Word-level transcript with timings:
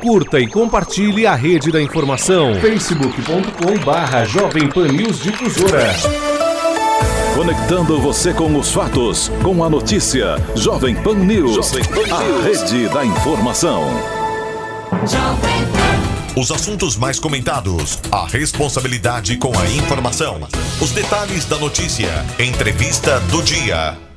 Curta 0.00 0.40
e 0.40 0.46
compartilhe 0.46 1.26
a 1.26 1.34
rede 1.34 1.70
da 1.70 1.80
informação. 1.80 2.54
facebook.com 2.54 3.84
barra 3.84 4.24
Jovem 4.24 4.66
Pan 4.66 4.88
News 4.88 5.22
Difusora. 5.22 5.94
Conectando 7.34 8.00
você 8.00 8.32
com 8.32 8.58
os 8.58 8.72
fatos, 8.72 9.30
com 9.42 9.62
a 9.62 9.68
notícia. 9.68 10.36
Jovem 10.56 10.94
Pan 10.94 11.16
News, 11.16 11.54
Jovem 11.54 11.84
Pan 11.84 12.14
a 12.14 12.42
rede 12.42 12.88
da 12.88 13.04
informação. 13.04 13.84
Os 16.34 16.50
assuntos 16.50 16.96
mais 16.96 17.20
comentados, 17.20 17.98
a 18.10 18.26
responsabilidade 18.26 19.36
com 19.36 19.56
a 19.58 19.66
informação, 19.66 20.40
os 20.80 20.92
detalhes 20.92 21.44
da 21.44 21.58
notícia, 21.58 22.24
entrevista 22.38 23.20
do 23.20 23.42
dia. 23.42 24.09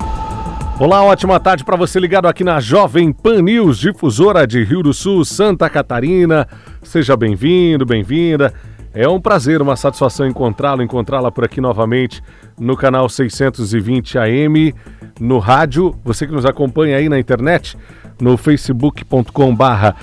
Olá, 0.79 1.03
ótima 1.03 1.39
tarde 1.39 1.63
para 1.63 1.77
você 1.77 1.99
ligado 1.99 2.27
aqui 2.27 2.43
na 2.43 2.59
Jovem 2.59 3.13
Pan 3.13 3.43
News, 3.43 3.77
difusora 3.77 4.47
de 4.47 4.63
Rio 4.63 4.81
do 4.81 4.91
Sul, 4.91 5.23
Santa 5.23 5.69
Catarina. 5.69 6.47
Seja 6.81 7.15
bem-vindo, 7.15 7.85
bem-vinda. 7.85 8.51
É 8.91 9.07
um 9.07 9.21
prazer, 9.21 9.61
uma 9.61 9.75
satisfação 9.75 10.25
encontrá-lo, 10.27 10.81
encontrá-la 10.81 11.31
por 11.31 11.43
aqui 11.43 11.61
novamente 11.61 12.23
no 12.59 12.75
canal 12.75 13.07
620 13.07 14.17
AM, 14.17 14.73
no 15.19 15.37
rádio. 15.37 15.95
Você 16.03 16.25
que 16.25 16.33
nos 16.33 16.45
acompanha 16.45 16.97
aí 16.97 17.07
na 17.07 17.19
internet, 17.19 17.77
no 18.19 18.35
facebook.com 18.35 19.55
barra 19.55 19.95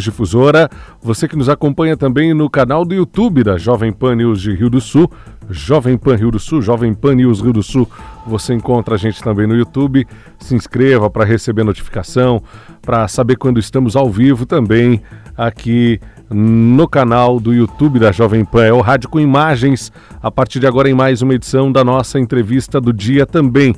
Difusora. 0.00 0.68
Você 1.00 1.28
que 1.28 1.36
nos 1.36 1.48
acompanha 1.48 1.96
também 1.96 2.34
no 2.34 2.50
canal 2.50 2.84
do 2.84 2.94
YouTube 2.94 3.44
da 3.44 3.56
Jovem 3.58 3.92
Pan 3.92 4.16
News 4.16 4.40
de 4.40 4.54
Rio 4.54 4.70
do 4.70 4.80
Sul, 4.80 5.10
Jovem 5.52 5.96
Pan 5.96 6.16
Rio 6.16 6.30
do 6.30 6.38
Sul, 6.38 6.62
Jovem 6.62 6.94
Pan 6.94 7.14
News 7.14 7.40
Rio 7.40 7.52
do 7.52 7.62
Sul. 7.62 7.88
Você 8.26 8.54
encontra 8.54 8.94
a 8.94 8.98
gente 8.98 9.22
também 9.22 9.46
no 9.46 9.54
YouTube. 9.54 10.06
Se 10.38 10.54
inscreva 10.54 11.08
para 11.10 11.24
receber 11.24 11.62
notificação, 11.62 12.42
para 12.80 13.06
saber 13.06 13.36
quando 13.36 13.60
estamos 13.60 13.94
ao 13.94 14.10
vivo 14.10 14.46
também 14.46 15.02
aqui 15.36 16.00
no 16.30 16.88
canal 16.88 17.38
do 17.38 17.52
YouTube 17.52 17.98
da 17.98 18.10
Jovem 18.10 18.44
Pan. 18.44 18.64
É 18.64 18.72
o 18.72 18.80
Rádio 18.80 19.08
com 19.08 19.20
Imagens, 19.20 19.92
a 20.22 20.30
partir 20.30 20.58
de 20.58 20.66
agora 20.66 20.88
em 20.88 20.94
mais 20.94 21.20
uma 21.22 21.34
edição 21.34 21.70
da 21.70 21.84
nossa 21.84 22.18
entrevista 22.18 22.80
do 22.80 22.92
dia 22.92 23.26
também. 23.26 23.74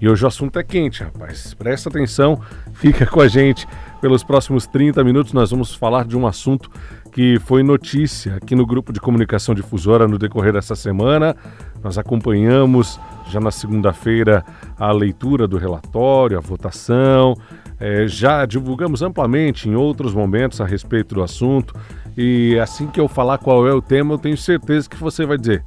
E 0.00 0.08
hoje 0.08 0.24
o 0.24 0.28
assunto 0.28 0.58
é 0.58 0.62
quente, 0.62 1.02
rapaz. 1.02 1.54
Presta 1.54 1.88
atenção, 1.88 2.38
fica 2.74 3.06
com 3.06 3.20
a 3.20 3.28
gente. 3.28 3.66
Pelos 4.00 4.22
próximos 4.22 4.66
30 4.66 5.02
minutos 5.02 5.32
nós 5.32 5.50
vamos 5.50 5.74
falar 5.74 6.04
de 6.04 6.16
um 6.16 6.26
assunto 6.26 6.70
que 7.16 7.38
foi 7.38 7.62
notícia 7.62 8.34
aqui 8.34 8.54
no 8.54 8.66
grupo 8.66 8.92
de 8.92 9.00
comunicação 9.00 9.54
difusora 9.54 10.06
no 10.06 10.18
decorrer 10.18 10.52
dessa 10.52 10.76
semana. 10.76 11.34
Nós 11.82 11.96
acompanhamos 11.96 13.00
já 13.30 13.40
na 13.40 13.50
segunda-feira 13.50 14.44
a 14.78 14.92
leitura 14.92 15.48
do 15.48 15.56
relatório, 15.56 16.36
a 16.36 16.42
votação. 16.42 17.34
É, 17.80 18.06
já 18.06 18.44
divulgamos 18.44 19.00
amplamente 19.00 19.66
em 19.66 19.74
outros 19.74 20.12
momentos 20.12 20.60
a 20.60 20.66
respeito 20.66 21.14
do 21.14 21.22
assunto. 21.22 21.74
E 22.18 22.58
assim 22.58 22.86
que 22.86 23.00
eu 23.00 23.08
falar 23.08 23.38
qual 23.38 23.66
é 23.66 23.72
o 23.72 23.80
tema, 23.80 24.12
eu 24.12 24.18
tenho 24.18 24.36
certeza 24.36 24.86
que 24.86 24.96
você 24.98 25.24
vai 25.24 25.38
dizer: 25.38 25.64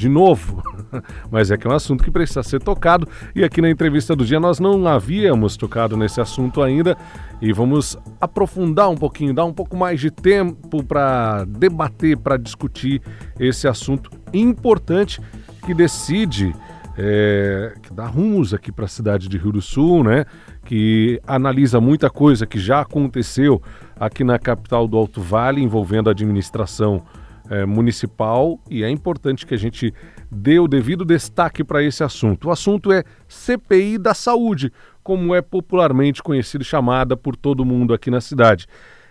de 0.00 0.08
novo. 0.08 0.62
Mas 1.30 1.50
é 1.50 1.58
que 1.58 1.66
é 1.66 1.70
um 1.70 1.74
assunto 1.74 2.02
que 2.02 2.10
precisa 2.10 2.42
ser 2.42 2.60
tocado 2.60 3.06
e 3.34 3.44
aqui 3.44 3.60
na 3.60 3.68
entrevista 3.68 4.16
do 4.16 4.24
dia 4.24 4.40
nós 4.40 4.58
não 4.58 4.86
havíamos 4.88 5.56
tocado 5.58 5.96
nesse 5.96 6.20
assunto 6.20 6.62
ainda 6.62 6.96
e 7.40 7.52
vamos 7.52 7.98
aprofundar 8.18 8.88
um 8.88 8.96
pouquinho, 8.96 9.34
dar 9.34 9.44
um 9.44 9.52
pouco 9.52 9.76
mais 9.76 10.00
de 10.00 10.10
tempo 10.10 10.82
para 10.82 11.44
debater, 11.44 12.16
para 12.16 12.38
discutir 12.38 13.02
esse 13.38 13.68
assunto 13.68 14.10
importante 14.32 15.20
que 15.66 15.74
decide, 15.74 16.54
é, 16.96 17.74
que 17.82 17.92
dá 17.92 18.06
rumos 18.06 18.54
aqui 18.54 18.72
para 18.72 18.86
a 18.86 18.88
cidade 18.88 19.28
de 19.28 19.36
Rio 19.36 19.52
do 19.52 19.62
Sul, 19.62 20.02
né? 20.02 20.24
Que 20.64 21.20
analisa 21.26 21.80
muita 21.80 22.08
coisa 22.08 22.46
que 22.46 22.58
já 22.58 22.80
aconteceu 22.80 23.62
aqui 23.98 24.24
na 24.24 24.38
capital 24.38 24.88
do 24.88 24.96
Alto 24.96 25.20
Vale 25.20 25.62
envolvendo 25.62 26.08
a 26.08 26.12
administração 26.12 27.02
é, 27.50 27.66
municipal 27.66 28.60
e 28.70 28.84
é 28.84 28.88
importante 28.88 29.44
que 29.44 29.52
a 29.52 29.58
gente 29.58 29.92
dê 30.30 30.60
o 30.60 30.68
devido 30.68 31.04
destaque 31.04 31.64
para 31.64 31.82
esse 31.82 32.04
assunto. 32.04 32.48
O 32.48 32.50
assunto 32.52 32.92
é 32.92 33.02
CPI 33.26 33.98
da 33.98 34.14
saúde, 34.14 34.72
como 35.02 35.34
é 35.34 35.42
popularmente 35.42 36.22
conhecido 36.22 36.62
e 36.62 36.64
chamada 36.64 37.16
por 37.16 37.34
todo 37.34 37.64
mundo 37.64 37.92
aqui 37.92 38.10
na 38.10 38.20
cidade. 38.20 38.66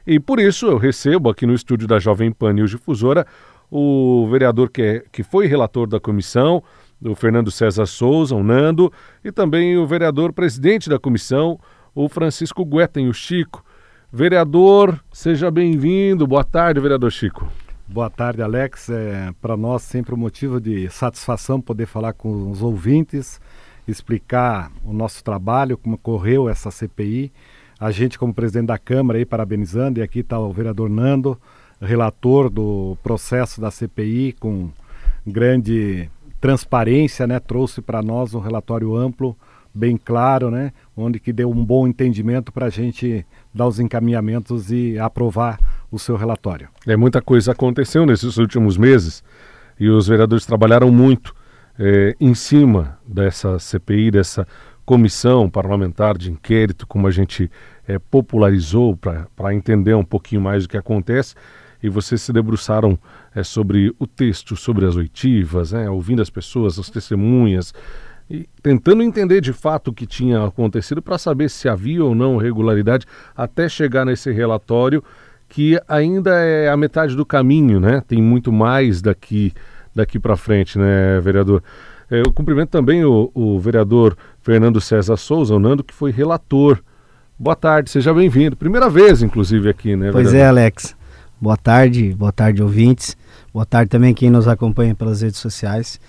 E 0.07 0.19
por 0.19 0.39
isso 0.39 0.67
eu 0.67 0.77
recebo 0.77 1.29
aqui 1.29 1.45
no 1.45 1.53
estúdio 1.53 1.85
da 1.85 1.99
Jovem 1.99 2.31
Pan 2.31 2.53
News 2.53 2.71
Difusora 2.71 3.27
o 3.69 4.25
vereador 4.31 4.69
que, 4.69 4.81
é, 4.81 5.03
que 5.11 5.21
foi 5.21 5.45
relator 5.45 5.85
da 5.85 5.99
comissão, 5.99 6.63
o 7.03 7.13
Fernando 7.13 7.51
César 7.51 7.85
Souza, 7.85 8.33
o 8.35 8.43
Nando, 8.43 8.91
e 9.23 9.31
também 9.31 9.77
o 9.77 9.85
vereador 9.85 10.33
presidente 10.33 10.89
da 10.89 10.97
comissão, 10.97 11.59
o 11.93 12.09
Francisco 12.09 12.65
Guetem, 12.65 13.07
o 13.07 13.13
Chico. 13.13 13.63
Vereador, 14.11 14.99
seja 15.11 15.51
bem-vindo. 15.51 16.25
Boa 16.25 16.43
tarde, 16.43 16.79
vereador 16.79 17.11
Chico. 17.11 17.47
Boa 17.91 18.07
tarde, 18.07 18.39
Alex. 18.39 18.87
É 18.91 19.33
para 19.41 19.57
nós 19.57 19.81
sempre 19.81 20.13
um 20.13 20.17
motivo 20.17 20.61
de 20.61 20.87
satisfação 20.91 21.59
poder 21.59 21.87
falar 21.87 22.13
com 22.13 22.51
os 22.51 22.61
ouvintes, 22.61 23.41
explicar 23.87 24.71
o 24.85 24.93
nosso 24.93 25.23
trabalho, 25.23 25.75
como 25.75 25.97
correu 25.97 26.47
essa 26.47 26.69
CPI. 26.69 27.31
A 27.79 27.89
gente, 27.89 28.19
como 28.19 28.31
presidente 28.31 28.67
da 28.67 28.77
Câmara, 28.77 29.17
aí 29.17 29.25
parabenizando, 29.25 29.99
e 29.99 30.03
aqui 30.03 30.19
está 30.19 30.37
o 30.37 30.53
vereador 30.53 30.87
Nando, 30.87 31.35
relator 31.81 32.47
do 32.47 32.95
processo 33.01 33.59
da 33.59 33.71
CPI, 33.71 34.35
com 34.39 34.69
grande 35.25 36.11
transparência, 36.39 37.25
né? 37.25 37.39
Trouxe 37.39 37.81
para 37.81 38.03
nós 38.03 38.35
um 38.35 38.39
relatório 38.39 38.95
amplo, 38.95 39.35
bem 39.73 39.97
claro, 39.97 40.51
né? 40.51 40.73
Onde 40.95 41.19
que 41.19 41.33
deu 41.33 41.49
um 41.49 41.65
bom 41.65 41.87
entendimento 41.87 42.51
para 42.51 42.67
a 42.67 42.69
gente 42.69 43.25
dar 43.51 43.65
os 43.65 43.79
encaminhamentos 43.79 44.71
e 44.71 44.99
aprovar 44.99 45.57
o 45.91 45.97
seu 45.97 46.15
relatório. 46.15 46.69
É, 46.87 46.95
muita 46.95 47.21
coisa 47.21 47.51
aconteceu 47.51 48.05
nesses 48.05 48.37
últimos 48.37 48.77
meses 48.77 49.23
e 49.79 49.89
os 49.89 50.07
vereadores 50.07 50.45
trabalharam 50.45 50.91
muito 50.91 51.33
é, 51.77 52.15
em 52.19 52.33
cima 52.33 52.99
dessa 53.07 53.57
CPI, 53.57 54.11
dessa 54.11 54.45
comissão 54.85 55.49
parlamentar 55.49 56.17
de 56.17 56.31
inquérito, 56.31 56.85
como 56.85 57.07
a 57.07 57.11
gente 57.11 57.49
é, 57.87 57.97
popularizou 57.97 58.97
para 58.97 59.53
entender 59.53 59.93
um 59.93 60.03
pouquinho 60.03 60.41
mais 60.41 60.65
o 60.65 60.69
que 60.69 60.77
acontece. 60.77 61.35
E 61.81 61.87
vocês 61.87 62.21
se 62.21 62.33
debruçaram 62.33 62.99
é, 63.33 63.41
sobre 63.41 63.93
o 63.97 64.05
texto, 64.05 64.55
sobre 64.55 64.85
as 64.85 64.95
oitivas, 64.95 65.71
né, 65.71 65.89
ouvindo 65.89 66.21
as 66.21 66.29
pessoas, 66.29 66.77
as 66.77 66.89
testemunhas, 66.89 67.73
e 68.29 68.47
tentando 68.61 69.01
entender 69.01 69.41
de 69.41 69.53
fato 69.53 69.89
o 69.89 69.93
que 69.93 70.05
tinha 70.05 70.43
acontecido 70.45 71.01
para 71.01 71.17
saber 71.17 71.49
se 71.49 71.69
havia 71.69 72.03
ou 72.03 72.13
não 72.13 72.37
regularidade 72.37 73.05
até 73.35 73.69
chegar 73.69 74.05
nesse 74.05 74.31
relatório 74.31 75.03
que 75.49 75.81
ainda 75.87 76.31
é 76.39 76.69
a 76.69 76.77
metade 76.77 77.15
do 77.15 77.25
caminho, 77.25 77.79
né? 77.79 78.01
Tem 78.07 78.21
muito 78.21 78.51
mais 78.51 79.01
daqui 79.01 79.51
daqui 79.93 80.19
para 80.19 80.37
frente, 80.37 80.77
né, 80.77 81.19
vereador? 81.19 81.63
É, 82.09 82.21
eu 82.21 82.31
cumprimento 82.31 82.69
também 82.69 83.03
o, 83.03 83.29
o, 83.33 83.59
vereador 83.59 84.15
Fernando 84.41 84.79
César 84.79 85.17
Souza, 85.17 85.55
o 85.55 85.59
Nando, 85.59 85.83
que 85.83 85.93
foi 85.93 86.11
relator. 86.11 86.79
Boa 87.37 87.55
tarde, 87.55 87.89
seja 87.89 88.13
bem-vindo. 88.13 88.55
Primeira 88.55 88.89
vez, 88.89 89.21
inclusive, 89.21 89.67
aqui, 89.67 89.95
né? 89.95 90.11
Pois 90.11 90.31
vereador? 90.31 90.45
é, 90.45 90.61
Alex. 90.61 90.95
Boa 91.41 91.57
tarde, 91.57 92.13
boa 92.13 92.31
tarde, 92.31 92.61
ouvintes. 92.61 93.17
Boa 93.53 93.65
tarde 93.65 93.89
também 93.89 94.13
quem 94.13 94.29
nos 94.29 94.47
acompanha 94.47 94.93
pelas 94.93 95.21
redes 95.21 95.39
sociais. 95.39 95.99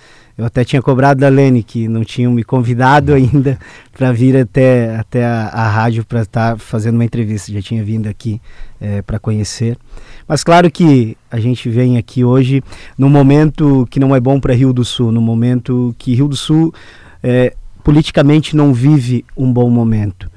Eu 0.41 0.47
até 0.47 0.65
tinha 0.65 0.81
cobrado 0.81 1.21
da 1.21 1.29
Lene, 1.29 1.63
que 1.63 1.87
não 1.87 2.03
tinham 2.03 2.33
me 2.33 2.43
convidado 2.43 3.13
ainda 3.13 3.59
para 3.93 4.11
vir 4.11 4.35
até, 4.39 4.97
até 4.97 5.23
a, 5.23 5.49
a 5.49 5.69
rádio 5.69 6.03
para 6.03 6.23
estar 6.23 6.53
tá 6.53 6.59
fazendo 6.59 6.95
uma 6.95 7.05
entrevista. 7.05 7.53
Já 7.53 7.61
tinha 7.61 7.85
vindo 7.85 8.09
aqui 8.09 8.41
é, 8.81 9.03
para 9.03 9.19
conhecer. 9.19 9.77
Mas 10.27 10.43
claro 10.43 10.71
que 10.71 11.15
a 11.31 11.39
gente 11.39 11.69
vem 11.69 11.99
aqui 11.99 12.25
hoje 12.25 12.63
num 12.97 13.11
momento 13.11 13.87
que 13.91 14.01
não 14.01 14.17
é 14.17 14.21
bom 14.21 14.41
para 14.41 14.55
Rio 14.55 14.73
do 14.73 14.83
Sul, 14.83 15.13
num 15.13 15.21
momento 15.21 15.95
que 15.99 16.15
Rio 16.15 16.27
do 16.27 16.37
Sul 16.37 16.73
é, 17.23 17.55
politicamente 17.85 18.57
não 18.57 18.73
vive 18.73 19.27
um 19.37 19.53
bom 19.53 19.69
momento. 19.69 20.31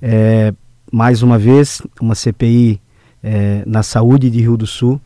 É, 0.00 0.54
mais 0.90 1.22
uma 1.22 1.38
vez, 1.38 1.82
uma 2.00 2.14
CPI 2.14 2.80
é, 3.22 3.62
na 3.66 3.82
saúde 3.82 4.30
de 4.30 4.40
Rio 4.40 4.56
do 4.56 4.66
Sul 4.66 4.98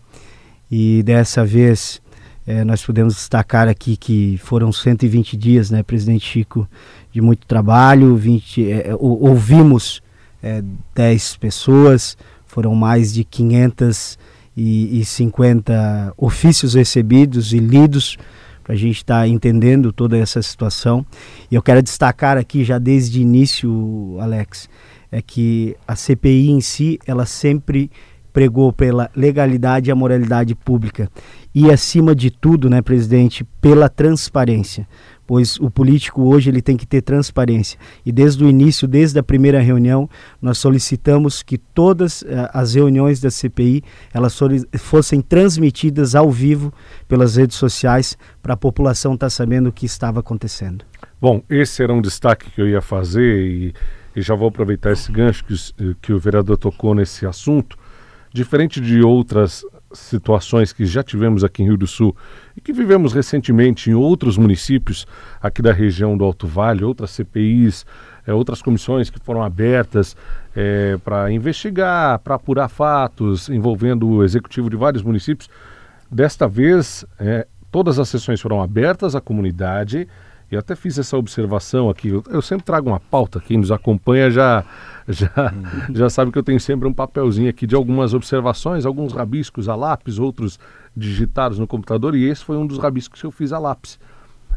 e 0.70 1.02
dessa 1.02 1.44
vez 1.44 2.00
é, 2.46 2.62
nós 2.62 2.84
podemos 2.84 3.14
destacar 3.14 3.66
aqui 3.68 3.96
que 3.96 4.36
foram 4.38 4.70
120 4.70 5.34
dias, 5.36 5.70
né, 5.70 5.82
presidente 5.82 6.26
Chico, 6.26 6.68
de 7.10 7.22
muito 7.22 7.46
trabalho. 7.46 8.14
20, 8.16 8.70
é, 8.70 8.94
ouvimos 8.98 10.02
é, 10.42 10.62
10 10.94 11.38
pessoas, 11.38 12.18
foram 12.44 12.74
mais 12.74 13.14
de 13.14 13.24
550 13.24 16.12
ofícios 16.18 16.74
recebidos 16.74 17.54
e 17.54 17.58
lidos 17.58 18.18
para 18.62 18.74
a 18.74 18.76
gente 18.76 18.96
estar 18.96 19.20
tá 19.20 19.28
entendendo 19.28 19.90
toda 19.90 20.18
essa 20.18 20.42
situação. 20.42 21.06
E 21.50 21.54
eu 21.54 21.62
quero 21.62 21.82
destacar 21.82 22.36
aqui 22.36 22.62
já 22.62 22.78
desde 22.78 23.20
o 23.20 23.22
início, 23.22 24.18
Alex, 24.20 24.68
é 25.10 25.22
que 25.22 25.74
a 25.88 25.96
CPI 25.96 26.50
em 26.50 26.60
si, 26.60 26.98
ela 27.06 27.24
sempre 27.24 27.90
pregou 28.34 28.72
pela 28.72 29.08
legalidade 29.14 29.88
e 29.88 29.92
a 29.92 29.94
moralidade 29.94 30.56
pública 30.56 31.08
e 31.54 31.70
acima 31.70 32.14
de 32.14 32.30
tudo, 32.30 32.68
né, 32.68 32.82
presidente, 32.82 33.44
pela 33.60 33.88
transparência, 33.88 34.88
pois 35.24 35.56
o 35.60 35.70
político 35.70 36.22
hoje 36.22 36.50
ele 36.50 36.60
tem 36.60 36.76
que 36.76 36.84
ter 36.84 37.00
transparência. 37.00 37.78
E 38.04 38.10
desde 38.10 38.44
o 38.44 38.48
início, 38.48 38.88
desde 38.88 39.18
a 39.20 39.22
primeira 39.22 39.60
reunião, 39.60 40.10
nós 40.42 40.58
solicitamos 40.58 41.42
que 41.42 41.56
todas 41.56 42.22
uh, 42.22 42.50
as 42.52 42.74
reuniões 42.74 43.20
da 43.20 43.30
CPI 43.30 43.84
elas 44.12 44.36
fossem 44.78 45.20
transmitidas 45.20 46.16
ao 46.16 46.30
vivo 46.30 46.72
pelas 47.06 47.36
redes 47.36 47.56
sociais 47.56 48.18
para 48.42 48.54
a 48.54 48.56
população 48.56 49.14
estar 49.14 49.26
tá 49.26 49.30
sabendo 49.30 49.68
o 49.68 49.72
que 49.72 49.86
estava 49.86 50.20
acontecendo. 50.20 50.84
Bom, 51.20 51.40
esse 51.48 51.82
era 51.82 51.92
um 51.92 52.02
destaque 52.02 52.50
que 52.50 52.60
eu 52.60 52.68
ia 52.68 52.82
fazer 52.82 53.46
e, 53.46 53.74
e 54.16 54.20
já 54.20 54.34
vou 54.34 54.48
aproveitar 54.48 54.90
esse 54.90 55.10
gancho 55.12 55.44
que, 55.44 55.54
que 56.02 56.12
o 56.12 56.18
vereador 56.18 56.58
tocou 56.58 56.94
nesse 56.96 57.24
assunto. 57.24 57.78
Diferente 58.32 58.80
de 58.80 59.00
outras 59.00 59.64
situações 59.94 60.72
que 60.72 60.84
já 60.84 61.02
tivemos 61.02 61.44
aqui 61.44 61.62
em 61.62 61.66
Rio 61.66 61.76
do 61.76 61.86
Sul 61.86 62.16
e 62.56 62.60
que 62.60 62.72
vivemos 62.72 63.12
recentemente 63.12 63.90
em 63.90 63.94
outros 63.94 64.36
municípios 64.36 65.06
aqui 65.40 65.62
da 65.62 65.72
região 65.72 66.16
do 66.16 66.24
Alto 66.24 66.46
Vale, 66.46 66.84
outras 66.84 67.10
CPIs, 67.10 67.86
é, 68.26 68.32
outras 68.32 68.62
comissões 68.62 69.10
que 69.10 69.18
foram 69.18 69.42
abertas 69.42 70.16
é, 70.54 70.96
para 71.04 71.30
investigar, 71.30 72.18
para 72.20 72.36
apurar 72.36 72.68
fatos 72.68 73.48
envolvendo 73.48 74.08
o 74.08 74.24
executivo 74.24 74.70
de 74.70 74.76
vários 74.76 75.02
municípios. 75.02 75.48
Desta 76.10 76.46
vez, 76.46 77.04
é, 77.18 77.46
todas 77.70 77.98
as 77.98 78.08
sessões 78.08 78.40
foram 78.40 78.62
abertas 78.62 79.14
à 79.14 79.20
comunidade 79.20 80.08
eu 80.54 80.60
até 80.60 80.74
fiz 80.74 80.98
essa 80.98 81.16
observação 81.16 81.90
aqui. 81.90 82.08
Eu, 82.08 82.22
eu, 82.28 82.42
sempre 82.42 82.64
trago 82.64 82.88
uma 82.88 83.00
pauta. 83.00 83.40
Quem 83.40 83.58
nos 83.58 83.70
acompanha 83.70 84.30
já, 84.30 84.64
já, 85.08 85.52
uhum. 85.52 85.94
já 85.94 86.08
sabe 86.08 86.30
que 86.30 86.38
eu 86.38 86.42
tenho 86.42 86.60
sempre 86.60 86.88
um 86.88 86.92
papelzinho 86.92 87.50
aqui 87.50 87.66
de 87.66 87.74
algumas 87.74 88.14
observações, 88.14 88.86
alguns 88.86 89.12
rabiscos 89.12 89.68
a 89.68 89.74
lápis, 89.74 90.18
outros 90.18 90.58
digitados 90.96 91.58
no 91.58 91.66
computador. 91.66 92.14
E 92.14 92.24
esse 92.24 92.44
foi 92.44 92.56
um 92.56 92.66
dos 92.66 92.78
rabiscos 92.78 93.20
que 93.20 93.26
eu 93.26 93.30
fiz 93.32 93.52
a 93.52 93.58
lápis. 93.58 93.98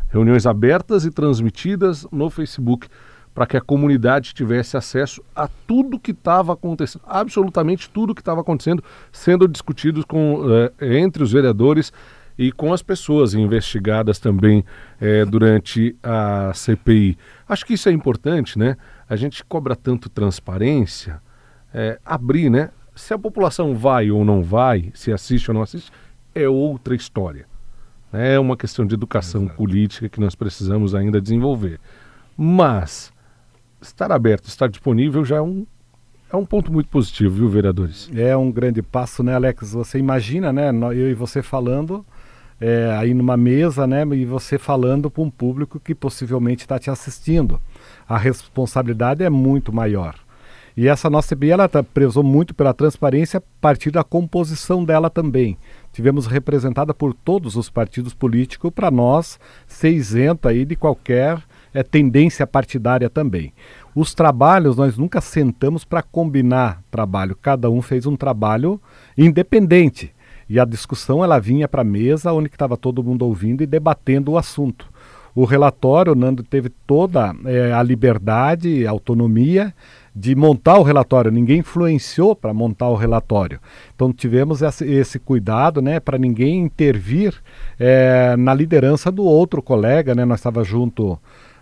Reuniões 0.10 0.46
abertas 0.46 1.04
e 1.06 1.12
transmitidas 1.12 2.08
no 2.12 2.30
Facebook 2.30 2.88
para 3.38 3.46
que 3.46 3.56
a 3.56 3.62
comunidade 3.62 4.34
tivesse 4.34 4.76
acesso 4.76 5.22
a 5.36 5.48
tudo 5.68 6.00
que 6.00 6.10
estava 6.10 6.54
acontecendo, 6.54 7.04
absolutamente 7.06 7.88
tudo 7.88 8.16
que 8.16 8.22
estava 8.22 8.42
acontecendo, 8.42 8.84
sendo 9.12 9.48
discutido 9.48 10.04
com, 10.08 10.44
eh, 10.80 10.98
entre 10.98 11.22
os 11.22 11.34
vereadores 11.34 11.94
e 12.38 12.52
com 12.52 12.72
as 12.72 12.84
pessoas 12.84 13.34
investigadas 13.34 14.20
também 14.20 14.64
é, 15.02 15.26
durante 15.26 15.96
a 16.04 16.52
CPI. 16.54 17.18
Acho 17.48 17.66
que 17.66 17.74
isso 17.74 17.90
é 17.90 17.92
importante, 17.92 18.60
né? 18.60 18.78
A 19.10 19.16
gente 19.16 19.44
cobra 19.44 19.76
tanto 19.76 20.10
transparência, 20.10 21.20
é, 21.74 22.00
abrir, 22.06 22.50
né? 22.50 22.70
Se 22.96 23.14
a 23.14 23.18
população 23.18 23.76
vai 23.76 24.12
ou 24.12 24.24
não 24.24 24.44
vai, 24.44 24.92
se 24.94 25.12
assiste 25.12 25.50
ou 25.50 25.56
não 25.56 25.62
assiste, 25.62 25.92
é 26.34 26.48
outra 26.48 26.96
história. 26.96 27.46
É 28.14 28.40
uma 28.40 28.56
questão 28.56 28.86
de 28.86 28.94
educação 28.94 29.44
Exato. 29.44 29.58
política 29.58 30.10
que 30.10 30.20
nós 30.20 30.36
precisamos 30.36 30.96
ainda 30.96 31.20
desenvolver. 31.20 31.80
Mas 32.36 33.12
estar 33.82 34.12
aberto, 34.12 34.48
estar 34.48 34.68
disponível 34.68 35.26
já 35.26 35.38
é 35.38 35.42
um, 35.42 35.66
é 36.32 36.36
um 36.36 36.46
ponto 36.46 36.72
muito 36.72 36.90
positivo, 36.90 37.36
viu, 37.36 37.50
vereadores? 37.50 38.10
É 38.16 38.36
um 38.38 38.52
grande 38.52 38.82
passo, 38.82 39.24
né, 39.24 39.36
Alex? 39.36 39.74
Você 39.74 39.98
imagina, 39.98 40.54
né? 40.54 40.70
Eu 40.70 41.10
e 41.10 41.14
você 41.14 41.42
falando 41.42 42.06
é, 42.60 42.96
aí 42.98 43.14
numa 43.14 43.38
mesa, 43.38 43.86
né, 43.86 44.04
e 44.14 44.26
você 44.26 44.58
falando 44.58 45.10
para 45.10 45.24
um 45.24 45.30
público 45.30 45.80
que 45.80 45.94
possivelmente 45.94 46.64
está 46.64 46.80
te 46.80 46.90
assistindo. 46.90 47.62
A 48.08 48.18
responsabilidade 48.18 49.24
é 49.24 49.30
muito 49.30 49.74
maior. 49.74 50.16
E 50.76 50.88
essa 50.88 51.10
nossa 51.10 51.30
CPI 51.30 51.50
ela 51.50 51.68
tá, 51.68 51.82
prezou 51.82 52.24
muito 52.24 52.54
pela 52.54 52.72
transparência 52.72 53.40
a 53.40 53.44
partir 53.60 53.90
da 53.90 54.04
composição 54.04 54.86
dela 54.86 55.10
também. 55.10 55.58
Tivemos 55.92 56.28
representada 56.28 56.94
por 56.94 57.16
todos 57.16 57.56
os 57.56 57.68
partidos 57.68 58.14
políticos 58.14 58.72
para 58.72 58.92
nós 58.92 59.40
ser 59.66 59.90
isenta 59.90 60.50
aí 60.50 60.66
de 60.66 60.76
qualquer 60.76 61.42
é, 61.74 61.82
tendência 61.82 62.46
partidária 62.46 63.10
também. 63.10 63.52
Os 63.96 64.14
trabalhos 64.14 64.78
nós 64.78 64.96
nunca 64.96 65.20
sentamos 65.20 65.84
para 65.84 66.04
combinar 66.04 66.84
trabalho. 66.92 67.36
Cada 67.36 67.72
um 67.72 67.82
fez 67.82 68.06
um 68.06 68.16
trabalho 68.16 68.80
independente. 69.18 70.14
E 70.50 70.60
a 70.60 70.66
discussão 70.66 71.24
ela 71.24 71.40
vinha 71.40 71.68
para 71.68 71.82
a 71.82 71.86
mesa 71.86 72.34
onde 72.34 72.48
estava 72.48 72.78
todo 72.78 73.04
mundo 73.04 73.24
ouvindo 73.24 73.62
e 73.62 73.66
debatendo 73.66 74.32
o 74.32 74.38
assunto. 74.38 74.88
O 75.36 75.46
relatório, 75.46 76.14
o 76.14 76.16
Nando 76.16 76.42
teve 76.42 76.70
toda 76.88 77.36
é, 77.46 77.72
a 77.72 77.84
liberdade, 77.84 78.88
autonomia 78.88 79.74
de 80.16 80.36
montar 80.36 80.80
o 80.80 80.84
relatório. 80.84 81.30
Ninguém 81.30 81.60
influenciou 81.60 82.36
para 82.36 82.52
montar 82.54 82.90
o 82.90 82.96
relatório. 82.96 83.60
Então 83.94 84.12
tivemos 84.12 84.64
esse, 84.64 84.84
esse 84.86 85.20
cuidado, 85.20 85.80
né, 85.80 86.00
para 86.00 86.18
ninguém 86.18 86.62
intervir 86.62 87.36
é, 87.80 88.36
na 88.36 88.52
liderança 88.52 89.12
do 89.12 89.24
outro 89.24 89.62
colega, 89.62 90.16
né? 90.16 90.26
Nós 90.26 90.40
estava 90.40 90.64
junto 90.64 91.20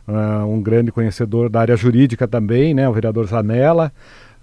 uh, 0.08 0.46
um 0.48 0.62
grande 0.62 0.92
conhecedor 0.92 1.50
da 1.50 1.60
área 1.60 1.76
jurídica 1.76 2.28
também, 2.28 2.74
né, 2.74 2.88
o 2.88 2.94
vereador 2.94 3.28
Zanella, 3.28 3.92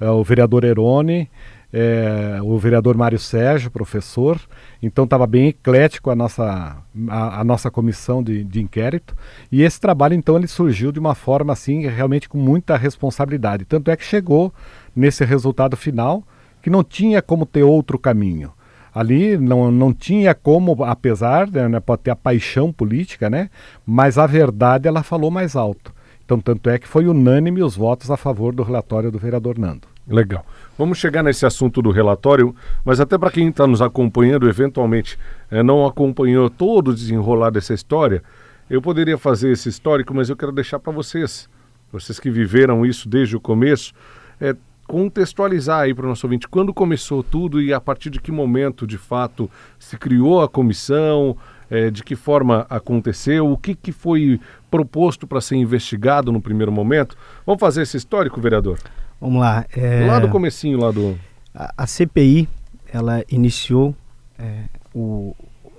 uh, 0.01 0.11
o 0.11 0.23
vereador 0.23 0.65
Erone 0.65 1.29
é, 1.73 2.39
o 2.43 2.59
vereador 2.59 2.97
Mário 2.97 3.19
Sérgio, 3.19 3.71
professor, 3.71 4.39
então 4.83 5.05
estava 5.05 5.27
bem 5.27 5.49
eclético 5.49 6.11
a 6.11 6.15
nossa, 6.15 6.77
a, 7.09 7.41
a, 7.41 7.45
nossa 7.45 7.71
comissão 7.71 8.23
de, 8.23 8.45
de 8.45 8.61
inquérito, 8.61 9.17
e 9.51 9.63
esse 9.63 9.81
trabalho 9.81 10.15
então 10.15 10.37
ele 10.37 10.47
surgiu 10.47 10.93
de 10.93 10.99
uma 10.99 11.15
forma 11.15 11.53
assim, 11.53 11.87
realmente 11.87 12.29
com 12.29 12.37
muita 12.37 12.77
responsabilidade, 12.77 13.65
tanto 13.65 13.91
é 13.91 13.97
que 13.97 14.05
chegou 14.05 14.53
nesse 14.95 15.25
resultado 15.25 15.77
final 15.77 16.23
que 16.61 16.69
não 16.69 16.85
tinha 16.85 17.23
como 17.23 17.47
ter 17.47 17.63
outro 17.63 17.99
caminho. 17.99 18.53
Ali 18.95 19.39
não, 19.39 19.71
não 19.71 19.93
tinha 19.93 20.35
como, 20.35 20.85
apesar, 20.85 21.51
né, 21.51 21.81
pode 21.81 22.03
ter 22.03 22.11
a 22.11 22.17
paixão 22.17 22.71
política, 22.71 23.31
né, 23.31 23.49
mas 23.87 24.19
a 24.19 24.27
verdade 24.27 24.87
ela 24.87 25.03
falou 25.03 25.31
mais 25.31 25.57
alto. 25.57 25.93
Então, 26.25 26.39
tanto 26.39 26.69
é 26.71 26.79
que 26.79 26.87
foi 26.87 27.07
unânime 27.07 27.63
os 27.63 27.75
votos 27.75 28.11
a 28.11 28.17
favor 28.17 28.55
do 28.55 28.63
relatório 28.63 29.11
do 29.11 29.19
vereador 29.19 29.59
Nando. 29.59 29.89
Legal. 30.07 30.45
Vamos 30.83 30.99
chegar 30.99 31.23
nesse 31.23 31.47
assunto 31.47 31.81
do 31.81 31.93
relatório, 31.93 32.53
mas 32.85 32.99
até 32.99 33.17
para 33.17 33.31
quem 33.31 33.49
está 33.49 33.69
nos 33.69 33.81
acompanhando, 33.81 34.49
eventualmente 34.49 35.17
é, 35.49 35.63
não 35.63 35.87
acompanhou 35.87 36.51
todo 36.51 36.89
o 36.89 36.93
desenrolar 36.93 37.51
dessa 37.51 37.73
história, 37.73 38.21
eu 38.69 38.83
poderia 38.83 39.17
fazer 39.17 39.53
esse 39.53 39.69
histórico, 39.69 40.13
mas 40.13 40.29
eu 40.29 40.37
quero 40.37 40.51
deixar 40.51 40.81
para 40.81 40.93
vocês, 40.93 41.49
vocês 41.93 42.19
que 42.19 42.29
viveram 42.29 42.85
isso 42.85 43.09
desde 43.09 43.37
o 43.37 43.41
começo, 43.41 43.95
é, 44.41 44.57
contextualizar 44.89 45.83
aí 45.83 45.95
para 45.95 46.05
o 46.05 46.09
nosso 46.09 46.27
ouvinte 46.27 46.49
quando 46.49 46.75
começou 46.75 47.23
tudo 47.23 47.63
e 47.63 47.73
a 47.73 47.81
partir 47.81 48.11
de 48.11 48.21
que 48.21 48.33
momento, 48.33 48.85
de 48.85 48.99
fato, 48.99 49.49
se 49.79 49.97
criou 49.97 50.43
a 50.43 50.49
comissão, 50.49 51.37
é, 51.71 51.93
de 51.93 52.03
que 52.03 52.17
forma 52.17 52.67
aconteceu, 52.69 53.49
o 53.49 53.57
que, 53.57 53.77
que 53.77 53.93
foi 53.93 54.41
proposto 54.69 55.29
para 55.29 55.41
ser 55.41 55.55
investigado 55.55 56.33
no 56.33 56.43
primeiro 56.43 56.73
momento. 56.73 57.17
Vamos 57.47 57.61
fazer 57.61 57.83
esse 57.83 57.97
histórico, 57.97 58.41
vereador? 58.41 58.81
Vamos 59.23 59.41
lá. 59.41 59.65
É... 59.77 60.05
Lá 60.05 60.19
do 60.19 60.29
comecinho, 60.29 60.81
lá 60.81 60.91
do... 60.91 61.17
A, 61.55 61.73
a 61.85 61.87
CPI, 61.87 62.49
ela 62.93 63.23
iniciou 63.31 63.95
é, 64.37 64.65
o, 64.93 65.37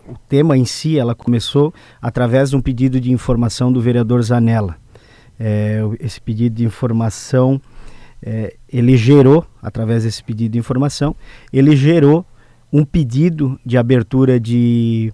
o 0.07 0.15
tema 0.29 0.57
em 0.57 0.63
si, 0.63 0.97
ela 0.97 1.13
começou 1.13 1.73
através 2.01 2.51
de 2.51 2.55
um 2.55 2.61
pedido 2.61 3.01
de 3.01 3.11
informação 3.11 3.69
do 3.69 3.81
vereador 3.81 4.23
Zanella. 4.23 4.77
É, 5.37 5.81
esse 5.99 6.21
pedido 6.21 6.55
de 6.55 6.63
informação, 6.63 7.61
é, 8.21 8.55
ele 8.69 8.95
gerou, 8.95 9.45
através 9.61 10.05
desse 10.05 10.23
pedido 10.23 10.53
de 10.53 10.59
informação, 10.59 11.13
ele 11.51 11.75
gerou 11.75 12.25
um 12.71 12.85
pedido 12.85 13.59
de 13.65 13.77
abertura 13.77 14.39
de 14.39 15.13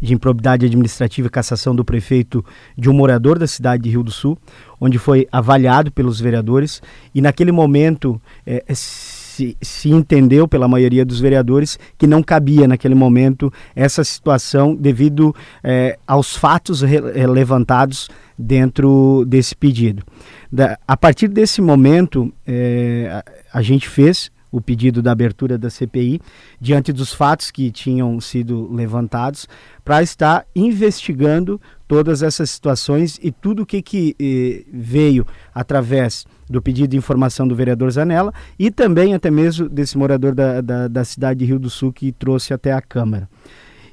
de 0.00 0.14
improbidade 0.14 0.66
administrativa 0.66 1.26
e 1.28 1.30
cassação 1.30 1.74
do 1.74 1.84
prefeito 1.84 2.44
de 2.76 2.88
um 2.88 2.92
morador 2.92 3.38
da 3.38 3.46
cidade 3.46 3.82
de 3.82 3.90
Rio 3.90 4.02
do 4.02 4.10
Sul, 4.10 4.38
onde 4.80 4.98
foi 4.98 5.28
avaliado 5.30 5.92
pelos 5.92 6.20
vereadores 6.20 6.80
e 7.14 7.20
naquele 7.20 7.52
momento 7.52 8.20
é, 8.46 8.64
se, 8.72 9.56
se, 9.60 9.90
entendeu 9.90 10.48
pela 10.48 10.66
maioria 10.66 11.04
dos 11.04 11.20
vereadores 11.20 11.78
que 11.98 12.06
não 12.06 12.22
cabia 12.22 12.66
naquele 12.66 12.94
momento 12.94 13.52
essa 13.76 14.02
situação 14.02 14.74
devido 14.74 15.34
é, 15.62 15.98
aos 16.06 16.34
fatos 16.34 16.82
re 16.82 17.00
levantados 17.26 18.08
dentro 18.38 19.24
desse 19.26 19.54
pedido. 19.54 20.02
Da, 20.50 20.78
a 20.88 20.96
partir 20.96 21.28
desse 21.28 21.60
momento, 21.60 22.32
é, 22.46 23.22
a, 23.52 23.58
a 23.58 23.62
gente 23.62 23.88
fez 23.88 24.30
o 24.50 24.60
pedido 24.60 25.02
da 25.02 25.12
abertura 25.12 25.56
da 25.56 25.70
CPI, 25.70 26.20
diante 26.60 26.92
dos 26.92 27.12
fatos 27.12 27.50
que 27.50 27.70
tinham 27.70 28.20
sido 28.20 28.72
levantados, 28.72 29.46
para 29.84 30.02
estar 30.02 30.46
investigando 30.54 31.60
todas 31.86 32.22
essas 32.22 32.50
situações 32.50 33.18
e 33.22 33.30
tudo 33.30 33.62
o 33.62 33.66
que, 33.66 33.82
que 33.82 34.16
eh, 34.20 34.64
veio 34.72 35.26
através 35.54 36.26
do 36.48 36.62
pedido 36.62 36.90
de 36.90 36.96
informação 36.96 37.46
do 37.46 37.54
vereador 37.54 37.90
Zanella 37.90 38.32
e 38.58 38.70
também 38.70 39.14
até 39.14 39.30
mesmo 39.30 39.68
desse 39.68 39.96
morador 39.96 40.34
da, 40.34 40.60
da, 40.60 40.88
da 40.88 41.04
cidade 41.04 41.40
de 41.40 41.44
Rio 41.46 41.58
do 41.58 41.70
Sul 41.70 41.92
que 41.92 42.12
trouxe 42.12 42.52
até 42.54 42.72
a 42.72 42.80
Câmara. 42.80 43.28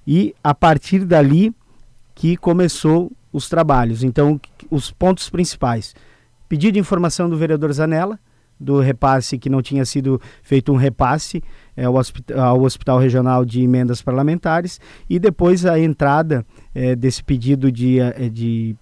E 0.05 0.33
a 0.43 0.53
partir 0.53 1.05
dali 1.05 1.53
que 2.15 2.35
começou 2.35 3.11
os 3.31 3.47
trabalhos. 3.47 4.03
Então, 4.03 4.39
os 4.71 4.91
pontos 4.91 5.29
principais. 5.29 5.95
Pedido 6.49 6.73
de 6.73 6.79
informação 6.79 7.29
do 7.29 7.37
vereador 7.37 7.71
Zanella, 7.71 8.19
do 8.59 8.79
repasse 8.79 9.37
que 9.37 9.49
não 9.49 9.61
tinha 9.61 9.85
sido 9.85 10.19
feito 10.41 10.71
um 10.71 10.75
repasse 10.75 11.43
é, 11.75 11.85
ao, 11.85 11.95
hospital, 11.95 12.39
ao 12.39 12.61
Hospital 12.63 12.99
Regional 12.99 13.45
de 13.45 13.61
Emendas 13.61 14.01
Parlamentares 14.01 14.79
e 15.09 15.19
depois 15.19 15.65
a 15.65 15.79
entrada 15.79 16.45
é, 16.73 16.95
desse 16.95 17.23
pedido 17.23 17.71
de, 17.71 17.99
é, 17.99 18.29
de 18.29 18.75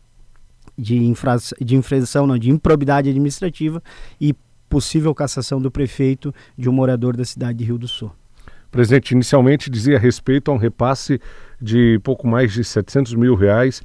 de, 0.78 0.98
infra, 0.98 1.38
de 1.62 1.76
infração, 1.76 2.28
não, 2.28 2.38
de 2.38 2.50
improbidade 2.52 3.10
administrativa 3.10 3.82
e 4.20 4.36
possível 4.70 5.14
cassação 5.14 5.62
do 5.62 5.72
prefeito 5.72 6.34
de 6.58 6.70
um 6.70 6.74
morador 6.74 7.16
da 7.16 7.24
cidade 7.24 7.60
de 7.60 7.64
Rio 7.64 7.78
do 7.78 7.88
Sul. 7.88 8.12
Presidente, 8.72 9.12
inicialmente 9.12 9.70
dizia 9.70 9.98
respeito 9.98 10.52
a 10.52 10.54
um 10.54 10.58
repasse 10.58 11.22
de 11.62 12.00
pouco 12.04 12.28
mais 12.28 12.52
de 12.52 12.64
700 12.64 13.14
mil 13.14 13.36
reais 13.36 13.82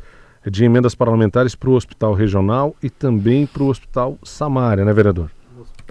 de 0.50 0.64
emendas 0.64 0.94
parlamentares 0.94 1.54
para 1.54 1.70
o 1.70 1.74
Hospital 1.74 2.14
Regional 2.14 2.74
e 2.82 2.90
também 2.90 3.46
para 3.46 3.62
o 3.62 3.68
Hospital 3.68 4.18
Samária, 4.24 4.84
né, 4.84 4.92
vereador? 4.92 5.30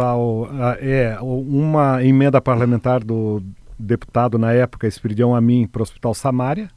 Ah, 0.01 0.77
é, 0.79 1.17
uma 1.21 2.01
emenda 2.01 2.39
parlamentar 2.39 3.03
do 3.03 3.43
deputado 3.77 4.37
na 4.37 4.53
época, 4.53 4.87
Espiridião 4.87 5.35
a 5.35 5.41
mim, 5.41 5.67
para 5.67 5.81
o 5.81 5.83
Hospital 5.83 6.13
Samária, 6.13 6.69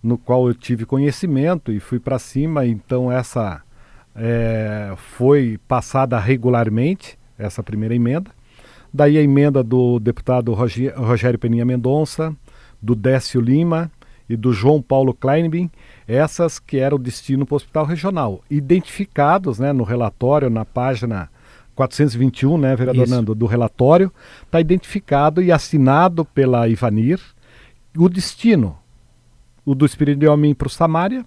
no 0.00 0.16
qual 0.16 0.46
eu 0.46 0.54
tive 0.54 0.86
conhecimento 0.86 1.72
e 1.72 1.80
fui 1.80 1.98
para 1.98 2.20
cima, 2.20 2.64
então 2.64 3.10
essa 3.10 3.62
é, 4.14 4.92
foi 4.96 5.58
passada 5.66 6.16
regularmente, 6.20 7.18
essa 7.36 7.64
primeira 7.64 7.96
emenda. 7.96 8.30
Daí 8.94 9.18
a 9.18 9.22
emenda 9.22 9.60
do 9.64 9.98
deputado 9.98 10.52
Rogério 10.52 11.38
Peninha 11.40 11.64
Mendonça, 11.64 12.32
do 12.80 12.94
Décio 12.94 13.40
Lima 13.40 13.90
e 14.28 14.36
do 14.36 14.52
João 14.52 14.80
Paulo 14.80 15.12
Kleinbin, 15.12 15.68
essas 16.06 16.60
que 16.60 16.78
eram 16.78 16.96
o 16.96 17.00
destino 17.00 17.44
para 17.44 17.54
o 17.54 17.56
hospital 17.56 17.86
regional, 17.86 18.40
identificados 18.48 19.58
né, 19.58 19.72
no 19.72 19.82
relatório, 19.82 20.48
na 20.48 20.64
página 20.64 21.28
421, 21.74 22.58
né, 22.58 22.76
vereador 22.76 23.04
Isso. 23.04 23.14
Nando, 23.14 23.34
do 23.34 23.46
relatório, 23.46 24.12
está 24.44 24.60
identificado 24.60 25.42
e 25.42 25.50
assinado 25.50 26.24
pela 26.24 26.68
Ivanir 26.68 27.20
o 27.96 28.08
destino, 28.08 28.76
o 29.64 29.74
do 29.74 29.84
Espírito 29.84 30.18
de 30.18 30.26
Homem 30.26 30.54
para 30.54 30.66
o 30.66 30.70
Samária 30.70 31.24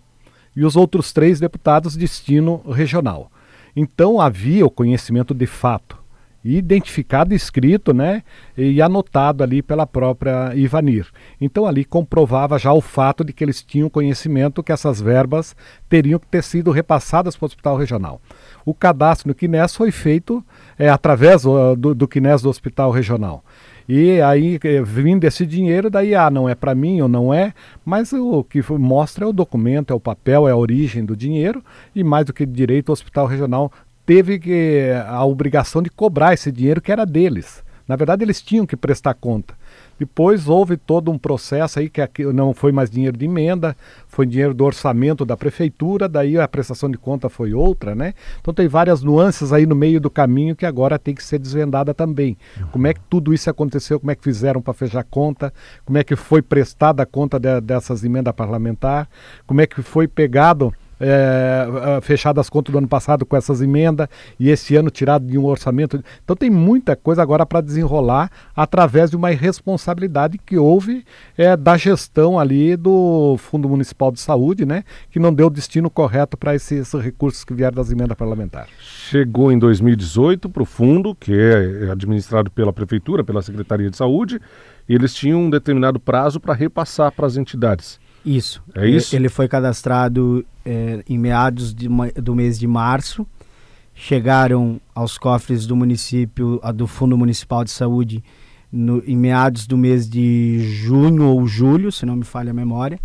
e 0.56 0.64
os 0.64 0.76
outros 0.76 1.12
três 1.14 1.40
deputados 1.40 1.96
destino 1.96 2.62
regional. 2.72 3.32
Então 3.76 4.22
havia 4.22 4.66
o 4.66 4.72
conhecimento 4.72 5.34
de 5.34 5.46
fato 5.46 6.06
identificado, 6.48 7.34
escrito, 7.34 7.92
né, 7.92 8.22
e 8.56 8.80
anotado 8.80 9.44
ali 9.44 9.64
pela 9.64 9.88
própria 9.88 10.54
Ivanir. 10.56 11.08
Então 11.42 11.66
ali 11.66 11.84
comprovava 11.84 12.60
já 12.60 12.72
o 12.72 12.82
fato 12.82 13.24
de 13.24 13.34
que 13.34 13.44
eles 13.44 13.64
tinham 13.64 13.90
conhecimento 13.90 14.62
que 14.62 14.72
essas 14.72 15.02
verbas 15.02 15.56
teriam 15.90 16.20
que 16.20 16.28
ter 16.28 16.44
sido 16.44 16.70
repassadas 16.70 17.36
para 17.36 17.46
o 17.46 17.48
hospital 17.48 17.78
regional. 17.78 18.22
O 18.66 18.74
cadastro 18.74 19.28
no 19.28 19.36
Quines 19.36 19.76
foi 19.76 19.92
feito 19.92 20.44
é, 20.78 20.90
através 20.90 21.44
do, 21.44 21.76
do 21.76 22.08
Quines 22.08 22.42
do 22.42 22.50
hospital 22.50 22.92
regional. 22.92 23.44
E 23.88 24.20
aí, 24.20 24.60
eh, 24.64 24.82
vindo 24.82 25.26
esse 25.26 25.46
dinheiro, 25.46 25.92
daí, 25.92 26.16
ah, 26.16 26.32
não 26.32 26.50
é 26.50 26.56
para 26.56 26.74
mim 26.74 27.02
ou 27.02 27.08
não 27.08 27.32
é, 27.32 27.54
mas 27.86 28.12
o 28.14 28.44
que 28.44 28.60
mostra 28.74 29.26
é 29.26 29.28
o 29.28 29.34
documento, 29.34 29.94
é 29.94 29.96
o 29.96 30.00
papel, 30.00 30.48
é 30.48 30.52
a 30.52 30.56
origem 30.56 31.06
do 31.06 31.16
dinheiro, 31.16 31.64
e 31.96 32.04
mais 32.04 32.26
do 32.26 32.34
que 32.34 32.48
direito, 32.48 32.90
o 32.90 32.94
Hospital 32.94 33.28
Regional 33.28 33.72
teve 34.04 34.40
que, 34.40 34.90
a 35.08 35.24
obrigação 35.24 35.84
de 35.84 35.92
cobrar 35.92 36.34
esse 36.34 36.52
dinheiro 36.52 36.82
que 36.82 36.92
era 36.92 37.06
deles. 37.06 37.64
Na 37.88 37.96
verdade, 37.96 38.24
eles 38.24 38.42
tinham 38.42 38.66
que 38.66 38.76
prestar 38.76 39.14
conta. 39.14 39.54
Depois 39.98 40.48
houve 40.48 40.78
todo 40.78 41.12
um 41.12 41.18
processo 41.18 41.80
aí 41.80 41.90
que 41.90 42.26
não 42.34 42.54
foi 42.54 42.72
mais 42.72 42.90
dinheiro 42.90 43.18
de 43.18 43.26
emenda, 43.26 43.76
foi 44.08 44.26
dinheiro 44.26 44.54
do 44.54 44.66
orçamento 44.66 45.26
da 45.26 45.38
prefeitura, 45.38 46.10
daí 46.10 46.38
a 46.38 46.48
prestação 46.48 46.90
de 46.90 46.98
conta 46.98 47.30
foi 47.30 47.54
outra, 47.54 47.96
né? 47.96 48.14
Então 48.40 48.54
tem 48.54 48.68
várias 48.68 49.02
nuances 49.02 49.54
aí 49.54 49.66
no 49.66 49.76
meio 49.76 50.00
do 50.02 50.10
caminho 50.10 50.56
que 50.56 50.66
agora 50.66 51.00
tem 51.00 51.16
que 51.16 51.24
ser 51.24 51.40
desvendada 51.40 51.94
também. 51.94 52.38
Como 52.72 52.88
é 52.88 52.94
que 52.94 53.00
tudo 53.10 53.34
isso 53.34 53.50
aconteceu, 53.50 54.00
como 54.00 54.12
é 54.12 54.16
que 54.16 54.24
fizeram 54.24 54.62
para 54.62 54.74
fechar 54.74 55.04
conta, 55.04 55.54
como 55.86 55.98
é 55.98 56.04
que 56.04 56.16
foi 56.16 56.42
prestada 56.42 57.04
a 57.04 57.06
conta 57.06 57.40
de, 57.40 57.62
dessas 57.62 58.04
emendas 58.04 58.34
parlamentar, 58.34 59.08
como 59.48 59.62
é 59.62 59.68
que 59.68 59.82
foi 59.82 60.08
pegado 60.08 60.74
é, 61.00 61.68
é, 61.98 62.02
fechado 62.02 62.40
as 62.40 62.50
contas 62.50 62.72
do 62.72 62.78
ano 62.78 62.88
passado 62.88 63.26
com 63.26 63.36
essas 63.36 63.62
emendas 63.62 64.08
e 64.40 64.50
esse 64.50 64.76
ano 64.76 64.90
tirado 64.90 65.26
de 65.26 65.38
um 65.38 65.46
orçamento. 65.46 66.02
Então 66.24 66.36
tem 66.36 66.50
muita 66.50 66.96
coisa 66.96 67.22
agora 67.22 67.46
para 67.46 67.62
desenrolar 67.62 68.32
através 68.56 69.10
de 69.10 69.16
uma 69.16 69.32
irresponsabilidade 69.32 70.38
que 70.38 70.58
houve 70.58 71.04
é, 71.38 71.56
da 71.56 71.78
gestão 71.78 72.40
ali 72.40 72.76
do 72.76 73.38
Fundo 73.38 73.68
Municipal 73.68 74.12
de 74.12 74.20
Saúde, 74.20 74.66
né, 74.66 74.84
que 75.12 75.20
não 75.20 75.34
deu 75.34 75.48
o 75.48 75.50
destino 75.50 75.90
correto 75.90 76.38
para 76.38 76.56
esses 76.56 76.94
recursos 76.94 77.44
que 77.44 77.54
vieram 77.54 77.76
das 77.76 77.92
emendas 77.92 78.18
parlamentares. 78.18 78.72
Chegou 78.80 79.52
em 79.52 79.60
2018 79.60 80.50
para 80.50 80.64
o 80.64 80.66
fundo, 80.66 81.16
que 81.16 81.34
é 81.34 81.92
administrado 81.92 82.50
pela 82.50 82.72
Prefeitura, 82.72 83.24
pela 83.24 83.42
Secretaria 83.42 83.90
de 83.90 83.98
Saúde, 83.98 84.40
e 84.88 84.94
eles 84.94 85.14
tinham 85.14 85.42
um 85.42 85.50
determinado 85.50 86.00
prazo 86.00 86.40
para 86.40 86.54
repassar 86.54 87.12
para 87.12 87.26
as 87.26 87.38
entidades. 87.38 88.00
Isso. 88.26 88.64
É 88.74 88.90
isso? 88.90 89.16
Ele 89.16 89.30
foi 89.30 89.48
cadastrado 89.48 90.44
é, 90.66 91.04
em 91.08 91.18
meados 91.18 91.74
de, 91.74 91.88
do 92.16 92.34
mês 92.34 92.58
de 92.58 92.68
março. 92.68 93.26
Chegaram 93.94 94.82
aos 94.94 95.18
cofres 95.18 95.66
do 95.68 95.76
município, 95.76 96.60
do 96.74 96.88
Fundo 96.88 97.18
Municipal 97.18 97.64
de 97.64 97.72
Saúde, 97.72 98.24
no, 98.72 99.02
em 99.06 99.16
meados 99.16 99.68
do 99.68 99.78
mês 99.78 100.10
de 100.10 100.60
junho 100.60 101.24
ou 101.24 101.48
julho, 101.48 101.92
se 101.92 102.06
não 102.06 102.16
me 102.16 102.26
falha 102.26 102.52
a 102.52 102.54
memória. 102.54 103.00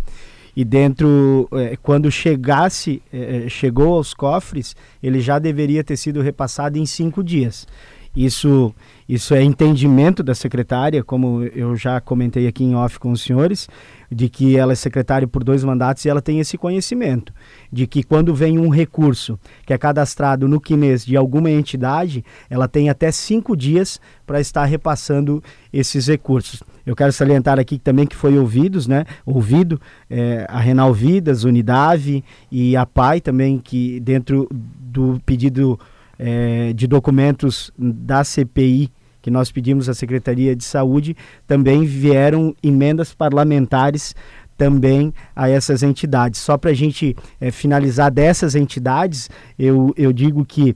E 0.53 0.65
dentro, 0.65 1.47
é, 1.53 1.77
quando 1.77 2.11
chegasse, 2.11 3.01
é, 3.13 3.45
é 3.45 3.49
chegou 3.49 3.93
aos 3.93 4.13
cofres, 4.13 4.75
ele 5.01 5.21
já 5.21 5.39
deveria 5.39 5.83
ter 5.83 5.95
sido 5.95 6.21
repassado 6.21 6.77
em 6.77 6.85
cinco 6.85 7.23
dias. 7.23 7.65
Isso, 8.15 8.73
isso 9.07 9.33
é 9.33 9.41
entendimento 9.41 10.21
da 10.21 10.35
secretária, 10.35 11.01
como 11.01 11.43
eu 11.55 11.77
já 11.77 12.01
comentei 12.01 12.45
aqui 12.45 12.63
em 12.63 12.75
off 12.75 12.99
com 12.99 13.11
os 13.11 13.21
senhores, 13.21 13.69
de 14.11 14.27
que 14.27 14.57
ela 14.57 14.73
é 14.73 14.75
secretária 14.75 15.25
por 15.25 15.43
dois 15.43 15.63
mandatos 15.63 16.03
e 16.03 16.09
ela 16.09 16.21
tem 16.21 16.39
esse 16.39 16.57
conhecimento 16.57 17.33
de 17.71 17.87
que 17.87 18.03
quando 18.03 18.35
vem 18.35 18.59
um 18.59 18.67
recurso 18.67 19.39
que 19.65 19.71
é 19.71 19.77
cadastrado 19.77 20.45
no 20.45 20.59
Quines 20.59 21.05
de 21.05 21.15
alguma 21.15 21.49
entidade, 21.49 22.25
ela 22.49 22.67
tem 22.67 22.89
até 22.89 23.09
cinco 23.11 23.55
dias 23.55 24.01
para 24.27 24.41
estar 24.41 24.65
repassando 24.65 25.41
esses 25.71 26.07
recursos. 26.07 26.61
Eu 26.85 26.95
quero 26.95 27.13
salientar 27.13 27.59
aqui 27.59 27.79
também 27.79 28.05
que 28.05 28.15
foi 28.15 28.37
ouvidos, 28.37 28.87
né, 28.87 29.05
ouvido 29.25 29.79
é, 30.09 30.45
a 30.49 30.59
Renal 30.59 30.93
Vidas, 30.93 31.45
Unidade 31.45 32.21
e 32.51 32.75
a 32.75 32.85
PAI 32.85 33.21
também, 33.21 33.57
que 33.57 34.01
dentro 34.01 34.49
do 34.51 35.21
pedido 35.25 35.79
é, 36.21 36.71
de 36.73 36.85
documentos 36.85 37.71
da 37.75 38.23
CPI 38.23 38.91
que 39.21 39.31
nós 39.31 39.51
pedimos 39.51 39.87
à 39.87 39.93
Secretaria 39.93 40.55
de 40.55 40.63
Saúde, 40.63 41.15
também 41.45 41.85
vieram 41.85 42.55
emendas 42.63 43.13
parlamentares 43.13 44.15
também 44.57 45.13
a 45.35 45.49
essas 45.49 45.83
entidades. 45.83 46.39
Só 46.39 46.57
para 46.57 46.71
a 46.71 46.73
gente 46.73 47.15
é, 47.39 47.51
finalizar 47.51 48.11
dessas 48.11 48.55
entidades, 48.55 49.29
eu, 49.57 49.93
eu 49.95 50.11
digo 50.11 50.43
que 50.45 50.75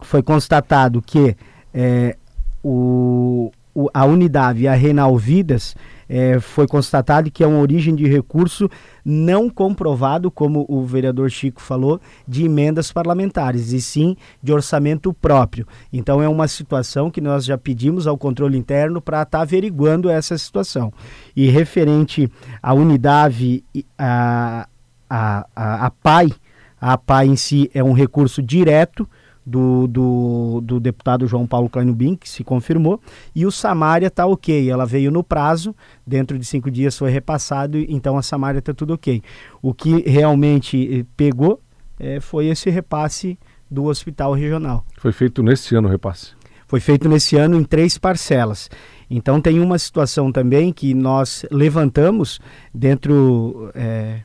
foi 0.00 0.22
constatado 0.22 1.00
que 1.00 1.36
é, 1.72 2.16
o, 2.62 3.52
a 3.92 4.04
Unidade 4.04 4.62
e 4.62 4.68
a 4.68 4.74
Renal 4.74 5.16
Vidas 5.16 5.74
é, 6.08 6.38
foi 6.38 6.66
constatado 6.66 7.30
que 7.30 7.42
é 7.42 7.46
uma 7.46 7.60
origem 7.60 7.94
de 7.94 8.06
recurso 8.06 8.70
não 9.04 9.48
comprovado, 9.48 10.30
como 10.30 10.64
o 10.68 10.84
vereador 10.84 11.30
Chico 11.30 11.60
falou, 11.60 12.00
de 12.26 12.44
emendas 12.44 12.92
parlamentares, 12.92 13.72
e 13.72 13.80
sim 13.80 14.16
de 14.42 14.52
orçamento 14.52 15.12
próprio. 15.12 15.66
Então 15.92 16.22
é 16.22 16.28
uma 16.28 16.48
situação 16.48 17.10
que 17.10 17.20
nós 17.20 17.44
já 17.44 17.58
pedimos 17.58 18.06
ao 18.06 18.18
controle 18.18 18.56
interno 18.56 19.00
para 19.00 19.22
estar 19.22 19.38
tá 19.38 19.42
averiguando 19.42 20.08
essa 20.08 20.36
situação. 20.36 20.92
E 21.34 21.48
referente 21.48 22.30
à 22.62 22.72
unidade, 22.74 23.64
a, 23.98 24.68
a, 25.08 25.46
a, 25.54 25.86
a 25.86 25.90
PAI, 25.90 26.32
a 26.80 26.98
PAI 26.98 27.26
em 27.28 27.36
si 27.36 27.70
é 27.74 27.82
um 27.82 27.92
recurso 27.92 28.42
direto 28.42 29.08
do, 29.44 29.86
do, 29.86 30.60
do 30.62 30.80
deputado 30.80 31.26
João 31.26 31.46
Paulo 31.46 31.68
Kleinubin, 31.68 32.16
que 32.16 32.28
se 32.28 32.42
confirmou, 32.42 33.00
e 33.34 33.44
o 33.44 33.50
Samária 33.50 34.06
está 34.06 34.26
ok. 34.26 34.70
Ela 34.70 34.86
veio 34.86 35.10
no 35.10 35.22
prazo, 35.22 35.74
dentro 36.06 36.38
de 36.38 36.44
cinco 36.44 36.70
dias 36.70 36.96
foi 36.96 37.10
repassado, 37.10 37.78
então 37.78 38.16
a 38.16 38.22
Samária 38.22 38.58
está 38.58 38.72
tudo 38.72 38.94
ok. 38.94 39.22
O 39.60 39.74
que 39.74 40.02
realmente 40.08 41.00
eh, 41.00 41.04
pegou 41.16 41.60
é, 41.98 42.20
foi 42.20 42.46
esse 42.46 42.70
repasse 42.70 43.38
do 43.70 43.84
hospital 43.84 44.32
regional. 44.32 44.84
Foi 44.96 45.12
feito 45.12 45.42
nesse 45.42 45.74
ano 45.74 45.88
o 45.88 45.90
repasse? 45.90 46.32
Foi 46.66 46.80
feito 46.80 47.08
nesse 47.08 47.36
ano 47.36 47.60
em 47.60 47.64
três 47.64 47.98
parcelas. 47.98 48.70
Então 49.10 49.40
tem 49.40 49.60
uma 49.60 49.78
situação 49.78 50.32
também 50.32 50.72
que 50.72 50.94
nós 50.94 51.44
levantamos 51.50 52.40
dentro 52.72 53.70
é, 53.74 54.22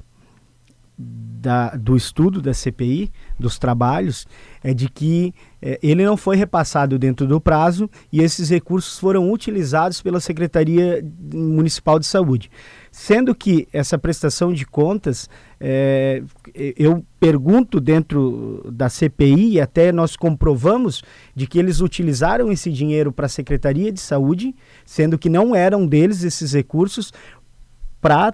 da, 1.01 1.69
do 1.69 1.95
estudo 1.95 2.41
da 2.41 2.53
CPI, 2.53 3.09
dos 3.39 3.57
trabalhos, 3.57 4.27
é 4.61 4.73
de 4.73 4.89
que 4.89 5.33
é, 5.61 5.79
ele 5.81 6.03
não 6.03 6.17
foi 6.17 6.35
repassado 6.35 6.99
dentro 6.99 7.25
do 7.25 7.39
prazo 7.39 7.89
e 8.11 8.21
esses 8.21 8.49
recursos 8.49 8.99
foram 8.99 9.31
utilizados 9.31 10.01
pela 10.01 10.19
Secretaria 10.19 11.01
Municipal 11.33 11.97
de 11.97 12.05
Saúde. 12.05 12.51
Sendo 12.91 13.33
que 13.33 13.69
essa 13.71 13.97
prestação 13.97 14.51
de 14.51 14.65
contas, 14.65 15.29
é, 15.57 16.21
eu 16.53 17.05
pergunto 17.17 17.79
dentro 17.79 18.69
da 18.69 18.89
CPI, 18.89 19.53
e 19.53 19.61
até 19.61 19.93
nós 19.93 20.17
comprovamos 20.17 21.01
de 21.33 21.47
que 21.47 21.57
eles 21.57 21.79
utilizaram 21.79 22.51
esse 22.51 22.69
dinheiro 22.69 23.13
para 23.13 23.27
a 23.27 23.29
Secretaria 23.29 23.91
de 23.91 24.01
Saúde, 24.01 24.53
sendo 24.85 25.17
que 25.17 25.29
não 25.29 25.55
eram 25.55 25.87
deles 25.87 26.23
esses 26.23 26.51
recursos, 26.51 27.13
para 28.01 28.33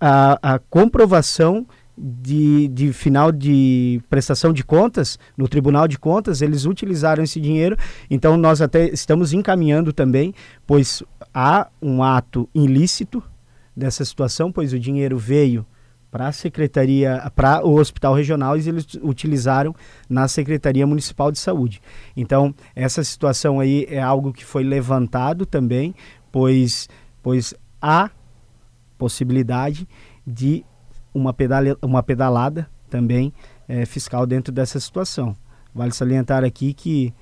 a, 0.00 0.54
a 0.54 0.58
comprovação 0.58 1.66
de, 2.02 2.68
de 2.68 2.92
final 2.92 3.30
de 3.30 4.00
prestação 4.08 4.52
de 4.52 4.64
contas, 4.64 5.18
no 5.36 5.46
Tribunal 5.46 5.86
de 5.86 5.98
Contas, 5.98 6.40
eles 6.40 6.64
utilizaram 6.64 7.22
esse 7.22 7.38
dinheiro. 7.40 7.76
Então, 8.08 8.36
nós 8.36 8.62
até 8.62 8.88
estamos 8.88 9.32
encaminhando 9.32 9.92
também, 9.92 10.34
pois 10.66 11.02
há 11.34 11.68
um 11.82 12.02
ato 12.02 12.48
ilícito 12.54 13.22
dessa 13.76 14.04
situação, 14.04 14.50
pois 14.50 14.72
o 14.72 14.78
dinheiro 14.78 15.18
veio 15.18 15.66
para 16.10 16.28
a 16.28 16.32
secretaria, 16.32 17.30
para 17.36 17.64
o 17.64 17.78
hospital 17.78 18.14
regional 18.14 18.56
e 18.56 18.68
eles 18.68 18.86
utilizaram 19.00 19.74
na 20.08 20.26
secretaria 20.26 20.86
municipal 20.86 21.30
de 21.30 21.38
saúde. 21.38 21.80
Então 22.16 22.52
essa 22.74 23.04
situação 23.04 23.60
aí 23.60 23.86
é 23.88 24.00
algo 24.02 24.32
que 24.32 24.44
foi 24.44 24.64
levantado 24.64 25.46
também, 25.46 25.94
pois 26.32 26.88
pois 27.22 27.54
há 27.80 28.10
possibilidade 28.98 29.86
de 30.26 30.64
uma, 31.12 31.32
pedale, 31.32 31.76
uma 31.82 32.02
pedalada 32.02 32.68
também 32.88 33.32
é, 33.68 33.84
fiscal 33.86 34.26
dentro 34.26 34.52
dessa 34.52 34.78
situação. 34.80 35.34
Vale 35.74 35.92
salientar 35.92 36.44
aqui 36.44 36.72
que 36.74 37.14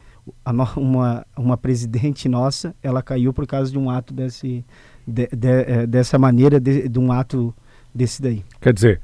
no, 0.53 0.65
uma, 0.77 1.27
uma 1.37 1.57
presidente 1.57 2.29
nossa, 2.29 2.75
ela 2.83 3.03
caiu 3.03 3.33
por 3.33 3.47
causa 3.47 3.71
de 3.71 3.79
um 3.79 3.91
ato 3.91 4.15
desse, 4.15 4.65
de, 5.07 5.29
de, 5.29 5.49
é, 5.49 5.87
dessa 5.87 6.19
maneira, 6.19 6.59
de, 6.59 6.89
de 6.89 6.99
um 6.99 7.13
ato 7.13 7.55
desse 7.95 8.21
daí. 8.23 8.45
Quer 8.61 8.73
dizer, 8.73 9.01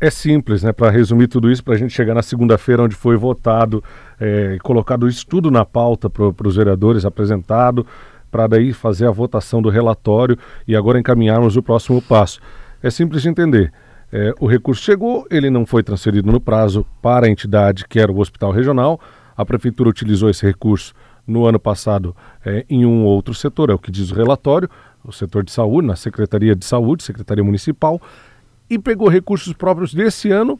é 0.00 0.10
simples, 0.10 0.62
né? 0.62 0.72
Para 0.72 0.90
resumir 0.90 1.28
tudo 1.28 1.50
isso, 1.50 1.62
para 1.62 1.74
a 1.74 1.76
gente 1.76 1.92
chegar 1.92 2.14
na 2.14 2.22
segunda-feira, 2.22 2.82
onde 2.82 2.94
foi 2.94 3.16
votado 3.16 3.84
e 4.20 4.54
é, 4.54 4.58
colocado 4.62 5.06
isso 5.06 5.26
tudo 5.26 5.50
na 5.50 5.64
pauta 5.64 6.08
para 6.08 6.48
os 6.48 6.56
vereadores, 6.56 7.04
apresentado, 7.04 7.86
para 8.30 8.46
daí 8.46 8.72
fazer 8.72 9.06
a 9.06 9.10
votação 9.10 9.60
do 9.60 9.68
relatório 9.68 10.38
e 10.66 10.74
agora 10.74 10.98
encaminharmos 10.98 11.56
o 11.56 11.62
próximo 11.62 12.00
passo. 12.00 12.40
É 12.82 12.88
simples 12.88 13.22
de 13.22 13.28
entender. 13.28 13.72
É, 14.12 14.34
o 14.40 14.46
recurso 14.46 14.82
chegou, 14.82 15.26
ele 15.30 15.50
não 15.50 15.64
foi 15.64 15.82
transferido 15.82 16.30
no 16.30 16.40
prazo 16.40 16.84
para 17.00 17.26
a 17.26 17.30
entidade 17.30 17.86
que 17.86 17.98
era 18.00 18.10
o 18.10 18.18
hospital 18.18 18.50
regional. 18.50 19.00
A 19.36 19.44
prefeitura 19.44 19.88
utilizou 19.88 20.28
esse 20.28 20.44
recurso 20.44 20.92
no 21.26 21.46
ano 21.46 21.60
passado 21.60 22.14
é, 22.44 22.64
em 22.68 22.84
um 22.84 23.04
outro 23.04 23.32
setor, 23.32 23.70
é 23.70 23.74
o 23.74 23.78
que 23.78 23.90
diz 23.90 24.10
o 24.10 24.14
relatório, 24.14 24.68
o 25.04 25.12
setor 25.12 25.44
de 25.44 25.52
saúde, 25.52 25.86
na 25.86 25.96
Secretaria 25.96 26.54
de 26.56 26.64
Saúde, 26.64 27.04
Secretaria 27.04 27.44
Municipal, 27.44 28.00
e 28.68 28.78
pegou 28.78 29.08
recursos 29.08 29.52
próprios 29.52 29.94
desse 29.94 30.30
ano, 30.30 30.58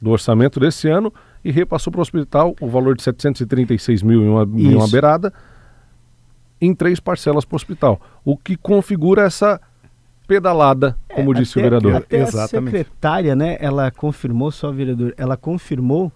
do 0.00 0.10
orçamento 0.10 0.60
desse 0.60 0.88
ano, 0.88 1.12
e 1.44 1.50
repassou 1.50 1.90
para 1.90 1.98
o 1.98 2.02
hospital 2.02 2.54
o 2.60 2.68
valor 2.68 2.96
de 2.96 3.02
736 3.02 4.02
mil 4.02 4.22
em 4.22 4.28
uma, 4.28 4.42
em 4.42 4.74
uma 4.74 4.88
beirada, 4.88 5.32
em 6.60 6.72
três 6.74 7.00
parcelas 7.00 7.44
para 7.44 7.54
o 7.54 7.56
hospital, 7.56 8.00
o 8.24 8.36
que 8.36 8.56
configura 8.56 9.22
essa 9.22 9.60
pedalada, 10.26 10.96
como 11.14 11.32
é, 11.32 11.40
disse 11.40 11.52
até, 11.52 11.60
o 11.60 11.62
vereador. 11.62 11.94
Até 11.96 12.22
Exatamente. 12.22 12.76
a 12.76 12.78
secretária, 12.78 13.36
né, 13.36 13.56
ela 13.60 13.90
confirmou, 13.90 14.50
só 14.50 14.70
vereador, 14.70 15.14
ela 15.16 15.36
confirmou 15.36 16.12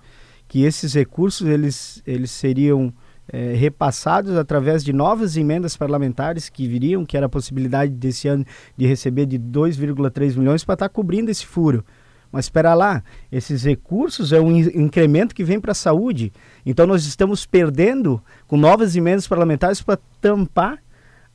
que 0.49 0.63
esses 0.63 0.95
recursos 0.95 1.47
eles, 1.47 2.03
eles 2.07 2.31
seriam 2.31 2.93
é, 3.29 3.55
repassados 3.55 4.37
através 4.37 4.85
de 4.85 4.93
novas 4.93 5.37
emendas 5.37 5.77
parlamentares 5.77 6.49
que 6.49 6.69
viriam, 6.69 7.05
que 7.05 7.17
era 7.17 7.27
a 7.27 7.29
possibilidade 7.29 7.93
desse 7.93 8.29
ano 8.29 8.45
de 8.77 8.87
receber 8.87 9.27
de 9.27 9.39
2,3 9.39 10.37
milhões 10.37 10.65
para 10.65 10.75
estar 10.75 10.89
tá 10.89 10.93
cobrindo 10.93 11.31
esse 11.31 11.45
furo. 11.45 11.85
Mas 12.31 12.47
espera 12.47 12.75
lá, 12.75 13.03
esses 13.31 13.65
recursos 13.65 14.33
é 14.33 14.41
um 14.41 14.57
incremento 14.57 15.35
que 15.35 15.45
vem 15.45 15.61
para 15.61 15.73
a 15.73 15.75
saúde. 15.75 16.33
Então 16.65 16.87
nós 16.87 17.07
estamos 17.07 17.47
perdendo 17.47 18.23
com 18.47 18.57
novas 18.57 18.97
emendas 18.97 19.27
parlamentares 19.27 19.81
para 19.81 19.99
tampar 20.21 20.79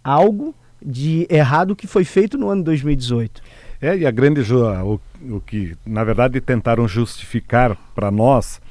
algo 0.03 0.53
de 0.83 1.27
errado 1.29 1.75
que 1.75 1.87
foi 1.87 2.03
feito 2.03 2.37
no 2.37 2.49
ano 2.49 2.63
2018. 2.63 3.41
É, 3.81 3.97
e 3.97 4.05
a 4.05 4.11
grande 4.11 4.41
o, 4.53 4.99
o 5.29 5.39
que 5.41 5.75
na 5.85 6.03
verdade 6.03 6.39
tentaram 6.39 6.87
justificar 6.87 7.75
para 7.95 8.11
nós 8.11 8.61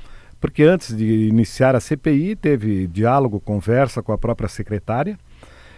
porque 0.40 0.62
antes 0.62 0.96
de 0.96 1.28
iniciar 1.28 1.76
a 1.76 1.80
CPI 1.80 2.34
teve 2.34 2.86
diálogo, 2.86 3.38
conversa 3.38 4.02
com 4.02 4.10
a 4.10 4.18
própria 4.18 4.48
secretária, 4.48 5.18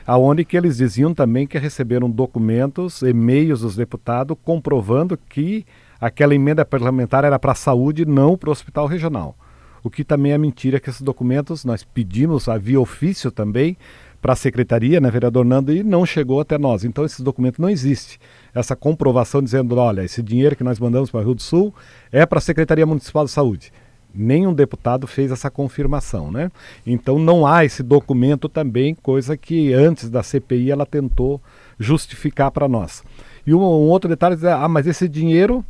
aonde 0.07 0.45
que 0.45 0.57
eles 0.57 0.77
diziam 0.77 1.13
também 1.13 1.47
que 1.47 1.59
receberam 1.59 2.09
documentos, 2.09 3.03
e-mails 3.03 3.61
dos 3.61 3.75
deputados 3.75 4.37
comprovando 4.45 5.19
que 5.29 5.67
aquela 6.01 6.35
emenda 6.35 6.65
parlamentar 6.65 7.25
era 7.25 7.39
para 7.39 7.53
a 7.53 7.57
saúde, 7.57 8.07
não 8.07 8.37
para 8.37 8.49
o 8.49 8.53
hospital 8.53 8.87
regional. 8.87 9.37
O 9.83 9.91
que 9.91 10.05
também 10.05 10.31
é 10.31 10.39
mentira 10.39 10.79
que 10.79 10.89
esses 10.89 11.03
documentos 11.03 11.65
nós 11.65 11.83
pedimos 11.83 12.47
via 12.61 12.81
ofício 12.81 13.33
também 13.33 13.77
para 14.23 14.35
a 14.35 14.37
secretaria, 14.37 15.01
né, 15.01 15.11
vereador 15.11 15.45
Nando, 15.45 15.73
e 15.73 15.83
não 15.83 16.07
chegou 16.07 16.41
até 16.41 16.57
nós. 16.57 16.85
Então 16.85 17.05
esse 17.05 17.23
documento 17.23 17.61
não 17.61 17.69
existe. 17.69 18.21
Essa 18.55 18.77
comprovação 18.77 19.43
dizendo, 19.43 19.77
olha, 19.77 20.05
esse 20.05 20.23
dinheiro 20.23 20.55
que 20.55 20.63
nós 20.63 20.79
mandamos 20.79 21.11
para 21.11 21.21
o 21.21 21.25
Rio 21.25 21.35
do 21.35 21.43
Sul 21.43 21.75
é 22.13 22.25
para 22.25 22.39
a 22.39 22.43
Secretaria 22.43 22.87
Municipal 22.87 23.25
de 23.25 23.33
Saúde 23.33 23.73
nenhum 24.15 24.53
deputado 24.53 25.07
fez 25.07 25.31
essa 25.31 25.51
confirmação, 25.51 26.31
né? 26.31 26.51
Então 26.87 27.19
não 27.19 27.47
há 27.47 27.65
esse 27.65 27.83
documento 27.83 28.49
também, 28.49 28.95
coisa 28.95 29.37
que 29.37 29.73
antes 29.73 30.11
da 30.11 30.23
CPI 30.23 30.71
ela 30.71 30.85
tentou 30.85 31.41
justificar 31.79 32.51
para 32.51 32.69
nós. 32.69 33.03
E 33.47 33.55
um, 33.55 33.61
um, 33.61 33.89
outro 33.89 34.09
detalhe 34.09 34.37
é, 34.45 34.53
ah, 34.53 34.69
mas 34.69 34.87
esse 34.87 35.09
dinheiro 35.09 35.65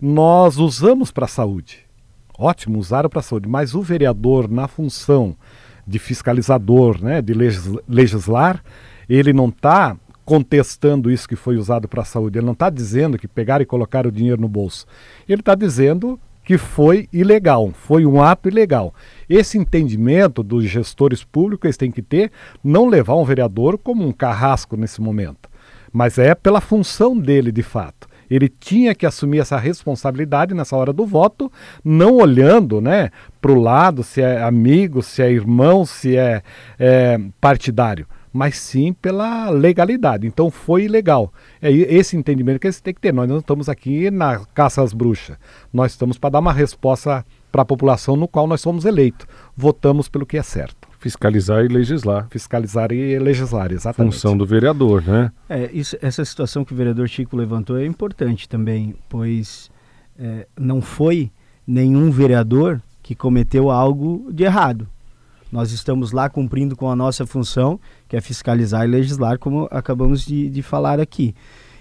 nós 0.00 0.58
usamos 0.58 1.10
para 1.10 1.24
a 1.24 1.28
saúde. 1.28 1.86
Ótimo, 2.38 2.78
usaram 2.78 3.08
para 3.08 3.20
a 3.20 3.22
saúde, 3.22 3.48
mas 3.48 3.74
o 3.74 3.80
vereador 3.80 4.48
na 4.48 4.68
função 4.68 5.34
de 5.86 5.98
fiscalizador, 5.98 7.02
né, 7.02 7.22
de 7.22 7.32
legislar, 7.86 8.62
ele 9.08 9.32
não 9.32 9.48
está 9.48 9.96
contestando 10.24 11.10
isso 11.10 11.28
que 11.28 11.36
foi 11.36 11.56
usado 11.56 11.86
para 11.86 12.02
a 12.02 12.04
saúde. 12.04 12.38
Ele 12.38 12.46
não 12.46 12.52
está 12.52 12.68
dizendo 12.68 13.16
que 13.16 13.28
pegaram 13.28 13.62
e 13.62 13.66
colocaram 13.66 14.08
o 14.08 14.12
dinheiro 14.12 14.40
no 14.40 14.48
bolso. 14.48 14.84
Ele 15.28 15.40
está 15.40 15.54
dizendo 15.54 16.18
que 16.44 16.58
foi 16.58 17.08
ilegal, 17.12 17.72
foi 17.72 18.06
um 18.06 18.22
ato 18.22 18.48
ilegal. 18.48 18.94
Esse 19.28 19.58
entendimento 19.58 20.42
dos 20.42 20.64
gestores 20.64 21.24
públicos 21.24 21.64
eles 21.64 21.76
têm 21.76 21.90
que 21.90 22.02
ter, 22.02 22.30
não 22.62 22.86
levar 22.86 23.16
um 23.16 23.24
vereador 23.24 23.76
como 23.76 24.06
um 24.06 24.12
carrasco 24.12 24.76
nesse 24.76 25.00
momento, 25.00 25.48
mas 25.92 26.18
é 26.18 26.36
pela 26.36 26.60
função 26.60 27.18
dele 27.18 27.50
de 27.50 27.64
fato. 27.64 28.05
Ele 28.30 28.48
tinha 28.48 28.94
que 28.94 29.06
assumir 29.06 29.38
essa 29.38 29.56
responsabilidade 29.56 30.54
nessa 30.54 30.76
hora 30.76 30.92
do 30.92 31.06
voto, 31.06 31.50
não 31.84 32.16
olhando 32.16 32.80
né, 32.80 33.10
para 33.40 33.52
o 33.52 33.60
lado 33.60 34.02
se 34.02 34.20
é 34.20 34.42
amigo, 34.42 35.02
se 35.02 35.22
é 35.22 35.30
irmão, 35.30 35.86
se 35.86 36.16
é, 36.16 36.42
é 36.78 37.18
partidário 37.40 38.06
mas 38.36 38.58
sim 38.58 38.92
pela 38.92 39.48
legalidade. 39.48 40.26
Então 40.26 40.50
foi 40.50 40.84
ilegal. 40.84 41.32
É 41.60 41.72
esse 41.72 42.18
entendimento 42.18 42.60
que 42.60 42.70
você 42.70 42.82
tem 42.82 42.92
que 42.92 43.00
ter. 43.00 43.10
Nós 43.10 43.26
não 43.26 43.38
estamos 43.38 43.66
aqui 43.66 44.10
na 44.10 44.44
caça 44.52 44.82
às 44.82 44.92
bruxas. 44.92 45.38
Nós 45.72 45.92
estamos 45.92 46.18
para 46.18 46.30
dar 46.30 46.40
uma 46.40 46.52
resposta 46.52 47.24
para 47.50 47.62
a 47.62 47.64
população 47.64 48.14
no 48.14 48.28
qual 48.28 48.46
nós 48.46 48.60
somos 48.60 48.84
eleitos. 48.84 49.26
Votamos 49.56 50.06
pelo 50.06 50.26
que 50.26 50.36
é 50.36 50.42
certo. 50.42 50.85
Fiscalizar 51.06 51.64
e 51.64 51.68
legislar. 51.68 52.26
Fiscalizar 52.28 52.90
e 52.90 53.16
legislar, 53.16 53.70
exatamente. 53.70 54.12
Função 54.12 54.36
do 54.36 54.44
vereador, 54.44 55.04
né? 55.04 55.30
É, 55.48 55.70
isso, 55.72 55.96
essa 56.02 56.24
situação 56.24 56.64
que 56.64 56.72
o 56.72 56.76
vereador 56.76 57.08
Chico 57.08 57.36
levantou 57.36 57.78
é 57.78 57.86
importante 57.86 58.48
também, 58.48 58.96
pois 59.08 59.70
é, 60.18 60.48
não 60.58 60.82
foi 60.82 61.30
nenhum 61.64 62.10
vereador 62.10 62.80
que 63.04 63.14
cometeu 63.14 63.70
algo 63.70 64.28
de 64.32 64.42
errado. 64.42 64.88
Nós 65.52 65.70
estamos 65.70 66.10
lá 66.10 66.28
cumprindo 66.28 66.74
com 66.74 66.90
a 66.90 66.96
nossa 66.96 67.24
função, 67.24 67.78
que 68.08 68.16
é 68.16 68.20
fiscalizar 68.20 68.84
e 68.84 68.88
legislar, 68.88 69.38
como 69.38 69.68
acabamos 69.70 70.26
de, 70.26 70.50
de 70.50 70.60
falar 70.60 70.98
aqui. 70.98 71.36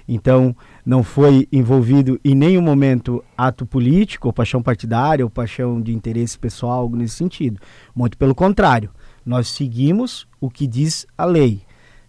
Então, 0.08 0.56
não 0.86 1.02
foi 1.02 1.48
envolvido 1.52 2.20
em 2.24 2.36
nenhum 2.36 2.62
momento 2.62 3.24
ato 3.36 3.66
político, 3.66 4.28
ou 4.28 4.34
paixão 4.34 4.62
partidária, 4.62 5.26
ou 5.26 5.32
paixão 5.32 5.82
de 5.82 5.92
interesse 5.92 6.38
pessoal, 6.38 6.82
algo 6.82 6.96
nesse 6.96 7.16
sentido. 7.16 7.60
Muito 7.96 8.16
pelo 8.18 8.36
contrário, 8.36 8.92
nós 9.26 9.48
seguimos 9.48 10.28
o 10.40 10.50
que 10.50 10.68
diz 10.68 11.08
a 11.18 11.26
lei. 11.26 11.62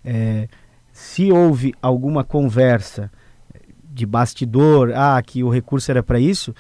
É, 0.05 0.48
se 0.92 1.33
houve 1.33 1.74
alguma 1.81 2.22
conversa 2.22 3.11
de 3.92 4.05
bastidor, 4.05 4.92
ah, 4.94 5.20
que 5.22 5.42
o 5.42 5.48
recurso 5.48 5.90
era 5.90 6.02
para 6.02 6.20
isso, 6.20 6.55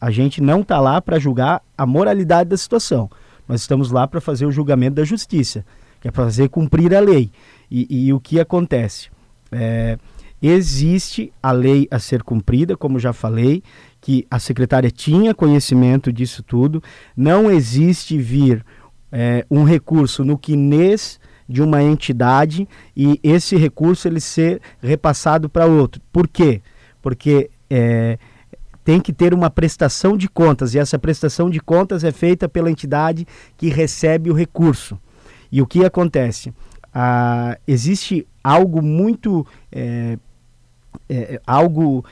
a 0.00 0.10
gente 0.10 0.40
não 0.40 0.60
está 0.60 0.80
lá 0.80 1.00
para 1.00 1.18
julgar 1.18 1.62
a 1.76 1.86
moralidade 1.86 2.50
da 2.50 2.56
situação. 2.56 3.10
Nós 3.46 3.60
estamos 3.60 3.90
lá 3.90 4.06
para 4.06 4.20
fazer 4.20 4.46
o 4.46 4.52
julgamento 4.52 4.96
da 4.96 5.04
justiça, 5.04 5.64
que 6.00 6.08
é 6.08 6.10
para 6.10 6.24
fazer 6.24 6.48
cumprir 6.48 6.94
a 6.94 7.00
lei. 7.00 7.30
E, 7.70 8.06
e 8.06 8.12
o 8.12 8.20
que 8.20 8.40
acontece? 8.40 9.10
É, 9.52 9.98
existe 10.42 11.32
a 11.42 11.52
lei 11.52 11.86
a 11.90 11.98
ser 11.98 12.22
cumprida, 12.22 12.76
como 12.76 12.98
já 12.98 13.12
falei, 13.12 13.62
que 14.00 14.26
a 14.30 14.38
secretária 14.38 14.90
tinha 14.90 15.34
conhecimento 15.34 16.12
disso 16.12 16.42
tudo. 16.42 16.82
Não 17.16 17.50
existe 17.50 18.18
vir 18.18 18.64
é, 19.16 19.46
um 19.48 19.62
recurso 19.62 20.24
no 20.24 20.36
quinês 20.36 21.20
de 21.48 21.62
uma 21.62 21.80
entidade 21.80 22.68
e 22.96 23.20
esse 23.22 23.56
recurso 23.56 24.08
ele 24.08 24.18
ser 24.18 24.60
repassado 24.82 25.48
para 25.48 25.66
outro. 25.66 26.02
Por 26.12 26.26
quê? 26.26 26.60
Porque 27.00 27.48
é, 27.70 28.18
tem 28.84 29.00
que 29.00 29.12
ter 29.12 29.32
uma 29.32 29.48
prestação 29.48 30.16
de 30.16 30.28
contas 30.28 30.74
e 30.74 30.80
essa 30.80 30.98
prestação 30.98 31.48
de 31.48 31.60
contas 31.60 32.02
é 32.02 32.10
feita 32.10 32.48
pela 32.48 32.68
entidade 32.68 33.24
que 33.56 33.68
recebe 33.68 34.30
o 34.30 34.34
recurso. 34.34 34.98
E 35.52 35.62
o 35.62 35.66
que 35.66 35.84
acontece? 35.84 36.52
Ah, 36.92 37.56
existe 37.68 38.26
algo 38.42 38.82
muito. 38.82 39.46
É, 39.70 40.18
é, 41.08 41.40
algo 41.46 42.04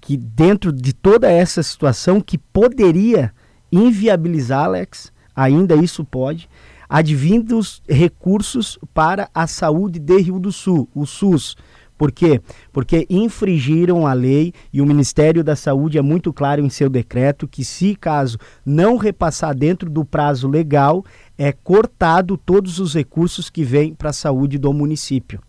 que 0.00 0.16
dentro 0.16 0.72
de 0.72 0.92
toda 0.92 1.30
essa 1.30 1.62
situação 1.62 2.20
que 2.20 2.36
poderia 2.36 3.32
inviabilizar, 3.72 4.64
Alex, 4.64 5.12
ainda 5.36 5.76
isso 5.76 6.02
pode, 6.04 6.48
advindos 6.88 7.82
recursos 7.86 8.78
para 8.94 9.28
a 9.34 9.46
saúde 9.46 9.98
de 9.98 10.18
Rio 10.18 10.38
do 10.38 10.50
Sul, 10.50 10.88
o 10.94 11.04
SUS. 11.04 11.56
Por 11.98 12.12
quê? 12.12 12.42
Porque 12.72 13.06
infringiram 13.08 14.06
a 14.06 14.12
lei 14.12 14.52
e 14.72 14.82
o 14.82 14.86
Ministério 14.86 15.42
da 15.42 15.56
Saúde 15.56 15.96
é 15.96 16.02
muito 16.02 16.30
claro 16.30 16.60
em 16.60 16.68
seu 16.68 16.90
decreto 16.90 17.48
que 17.48 17.64
se 17.64 17.94
caso 17.94 18.38
não 18.64 18.96
repassar 18.96 19.54
dentro 19.54 19.88
do 19.88 20.04
prazo 20.04 20.46
legal, 20.46 21.04
é 21.38 21.52
cortado 21.52 22.36
todos 22.36 22.78
os 22.78 22.94
recursos 22.94 23.48
que 23.48 23.64
vêm 23.64 23.94
para 23.94 24.10
a 24.10 24.12
saúde 24.12 24.58
do 24.58 24.72
município. 24.74 25.40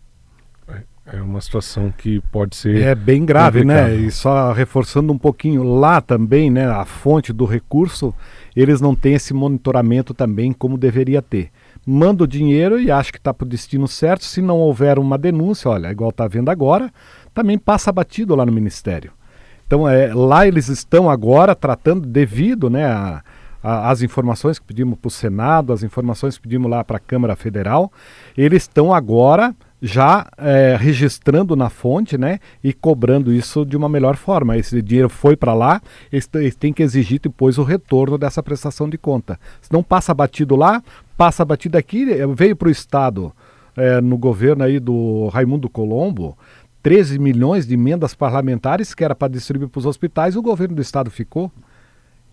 É 1.12 1.22
uma 1.22 1.40
situação 1.40 1.92
que 1.98 2.20
pode 2.32 2.56
ser. 2.56 2.82
É 2.82 2.94
bem 2.94 3.26
grave, 3.26 3.64
né? 3.64 3.96
E 3.96 4.12
só 4.12 4.52
reforçando 4.52 5.14
um 5.14 5.18
pouquinho, 5.18 5.64
lá 5.64 6.02
também, 6.02 6.52
né? 6.52 6.68
A 6.68 6.84
fonte 6.84 7.32
do 7.32 7.46
recurso, 7.46 8.14
eles 8.54 8.82
não 8.82 8.94
têm 8.94 9.14
esse 9.14 9.34
monitoramento 9.34 10.14
também 10.14 10.52
como 10.52 10.78
deveria 10.78 11.22
ter. 11.22 11.50
Manda 11.86 12.26
o 12.26 12.28
dinheiro 12.28 12.78
e 12.78 12.92
acha 12.92 13.12
que 13.12 13.18
está 13.18 13.34
para 13.34 13.46
o 13.46 13.50
destino 13.50 13.88
certo. 13.88 14.26
Se 14.26 14.42
não 14.42 14.58
houver 14.58 15.00
uma 15.00 15.18
denúncia, 15.18 15.72
olha, 15.72 15.90
igual 15.90 16.10
está 16.10 16.28
vendo 16.28 16.50
agora, 16.50 16.92
também 17.34 17.58
passa 17.58 17.90
batido 17.90 18.36
lá 18.36 18.46
no 18.46 18.52
Ministério. 18.52 19.14
Então, 19.66 19.88
é, 19.88 20.14
lá 20.14 20.46
eles 20.46 20.68
estão 20.68 21.10
agora 21.10 21.56
tratando, 21.56 22.06
devido 22.06 22.70
né, 22.70 22.86
a, 22.86 23.24
a, 23.64 23.92
as 23.92 24.02
informações 24.02 24.60
que 24.60 24.66
pedimos 24.66 25.00
para 25.00 25.08
o 25.08 25.12
Senado, 25.12 25.72
as 25.72 25.84
informações 25.84 26.36
que 26.36 26.44
pedimos 26.44 26.70
lá 26.70 26.84
para 26.84 26.98
a 26.98 27.02
Câmara 27.02 27.36
Federal, 27.38 27.92
eles 28.38 28.64
estão 28.64 28.94
agora 28.94 29.56
já 29.82 30.28
é, 30.38 30.76
registrando 30.80 31.56
na 31.56 31.70
fonte, 31.70 32.18
né, 32.18 32.40
e 32.64 32.74
cobrando 32.74 33.32
isso 33.32 33.66
de 33.66 33.78
uma 33.78 33.88
melhor 33.88 34.16
forma. 34.16 34.58
Esse 34.58 34.82
dinheiro 34.82 35.10
foi 35.10 35.36
para 35.36 35.54
lá, 35.54 35.82
eles, 36.12 36.28
têm 36.56 36.74
que 36.74 36.84
exigir 36.84 37.20
depois 37.20 37.58
o 37.58 37.64
retorno 37.64 38.18
dessa 38.18 38.42
prestação 38.42 38.90
de 38.90 38.98
conta. 38.98 39.40
Se 39.62 39.72
não 39.72 39.84
passa 39.84 40.14
batido 40.14 40.56
lá, 40.56 40.82
passa 41.16 41.46
batido 41.46 41.78
aqui, 41.78 42.12
é, 42.12 42.26
veio 42.28 42.56
para 42.56 42.68
o 42.68 42.72
Estado, 42.72 43.32
é, 43.76 44.02
no 44.02 44.18
governo 44.18 44.64
aí 44.64 44.80
do 44.80 45.28
Raimundo 45.28 45.70
Colombo, 45.70 46.36
13 46.82 47.20
milhões 47.20 47.68
de 47.68 47.74
emendas 47.76 48.16
parlamentares 48.16 48.94
que 48.94 49.04
era 49.04 49.14
para 49.14 49.28
distribuir 49.28 49.70
para 49.70 49.80
os 49.80 49.86
hospitais, 49.86 50.36
o 50.36 50.42
governo 50.42 50.76
do 50.76 50.82
Estado 50.82 51.12
ficou. 51.12 51.52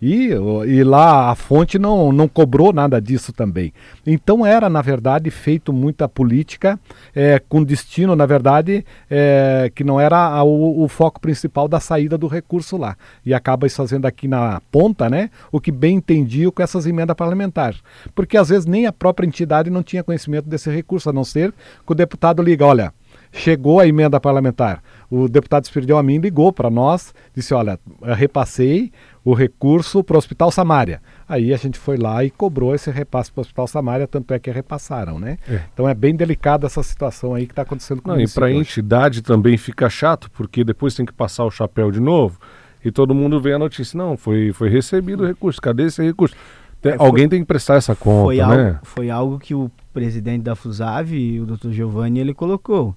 E, 0.07 0.33
e 0.67 0.85
lá 0.85 1.31
a 1.31 1.35
fonte 1.35 1.79
não, 1.79 2.13
não 2.13 2.29
cobrou 2.29 2.75
nada 2.75 3.01
disso 3.01 3.33
também. 3.33 3.73
Então 4.07 4.45
era, 4.45 4.69
na 4.69 4.83
verdade, 4.83 5.31
feito 5.31 5.73
muita 5.73 6.07
política 6.07 6.79
é, 7.15 7.39
com 7.49 7.65
destino, 7.65 8.15
na 8.15 8.27
verdade, 8.27 8.85
é, 9.11 9.73
que 9.75 9.83
não 9.83 9.99
era 9.99 10.19
a, 10.19 10.45
o, 10.45 10.85
o, 10.85 10.89
foco 10.89 11.19
principal 11.19 11.67
da 11.67 11.81
saída 11.81 12.19
do 12.19 12.27
recurso 12.27 12.77
lá. 12.77 12.99
E 13.25 13.33
acaba 13.33 13.67
fazendo 13.71 14.05
aqui 14.05 14.29
na 14.29 14.61
ponta, 14.71 15.09
né, 15.09 15.31
o 15.51 15.59
que 15.59 15.73
bem 15.73 15.97
entendia 15.97 16.53
com 16.53 16.63
essas 16.63 16.87
emendas 16.87 17.17
parlamentares. 17.17 17.81
Porque 18.15 18.37
às 18.37 18.51
vezes 18.51 18.67
nem 18.67 18.85
a 18.87 18.93
própria 18.93 19.27
entidade 19.27 19.71
não 19.71 19.83
tinha 19.83 20.05
conhecimento 20.05 20.51
desse 20.51 20.69
recurso, 20.71 21.09
a 21.09 21.15
não 21.15 21.25
ser 21.25 21.51
que 21.51 21.93
o 21.93 21.95
deputado 21.95 22.43
liga, 22.43 22.67
olha, 22.67 22.93
chegou 23.35 23.81
a 23.81 23.87
emenda 23.87 24.21
parlamentar. 24.21 24.83
O 25.11 25.29
deputado 25.29 25.65
Espiridão 25.65 25.99
Amin 25.99 26.19
ligou 26.19 26.53
para 26.53 26.71
nós, 26.71 27.13
disse, 27.35 27.53
olha, 27.53 27.79
repassei, 28.03 28.93
o 29.25 29.35
recurso 29.35 30.05
para 30.05 30.15
o 30.15 30.19
Hospital 30.19 30.51
Samária. 30.51 31.03
Aí 31.29 31.53
a 31.53 31.57
gente 31.57 31.79
foi 31.79 31.97
lá 31.97 32.25
e 32.25 32.31
cobrou 32.31 32.75
esse 32.75 32.91
repasse 32.91 33.33
para 33.33 33.41
o 33.41 33.43
Hospital 33.43 33.67
Samária, 33.67 34.07
tanto 34.07 34.33
é 34.33 34.39
que 34.39 34.51
repassaram, 34.51 35.19
né? 35.19 35.39
É. 35.49 35.63
Então 35.73 35.89
é 35.89 35.95
bem 35.95 36.15
delicada 36.15 36.67
essa 36.67 36.83
situação 36.83 37.35
aí 37.35 37.47
que 37.47 37.53
está 37.53 37.63
acontecendo 37.63 38.01
com 38.03 38.11
Não, 38.11 38.21
E 38.21 38.29
para 38.29 38.47
a 38.47 38.53
entidade 38.53 39.23
também 39.23 39.57
fica 39.57 39.91
chato, 39.91 40.31
porque 40.31 40.63
depois 40.63 40.95
tem 40.95 41.05
que 41.05 41.13
passar 41.13 41.45
o 41.45 41.51
chapéu 41.51 41.91
de 41.91 42.01
novo 42.01 42.39
e 42.85 42.93
todo 42.93 43.15
mundo 43.15 43.41
vê 43.41 43.55
a 43.55 43.59
notícia. 43.59 43.97
Não, 43.97 44.17
foi, 44.17 44.53
foi 44.53 44.69
recebido 44.69 45.25
o 45.25 45.27
recurso, 45.27 45.61
cadê 45.61 45.85
esse 45.85 46.03
recurso? 46.03 46.37
Tem, 46.81 46.93
é, 46.93 46.97
Alguém 46.99 47.29
tem 47.29 47.41
que 47.41 47.47
prestar 47.47 47.77
essa 47.77 47.97
conta, 47.97 48.25
foi 48.25 48.37
né? 48.37 48.43
Algo, 48.45 48.79
foi 48.83 49.11
algo 49.11 49.39
que 49.39 49.55
o 49.55 49.71
presidente 49.93 50.43
da 50.43 50.55
FUSAV, 50.55 51.41
o 51.41 51.47
Dr. 51.47 51.71
Giovanni, 51.71 52.21
ele 52.21 52.35
colocou 52.35 52.95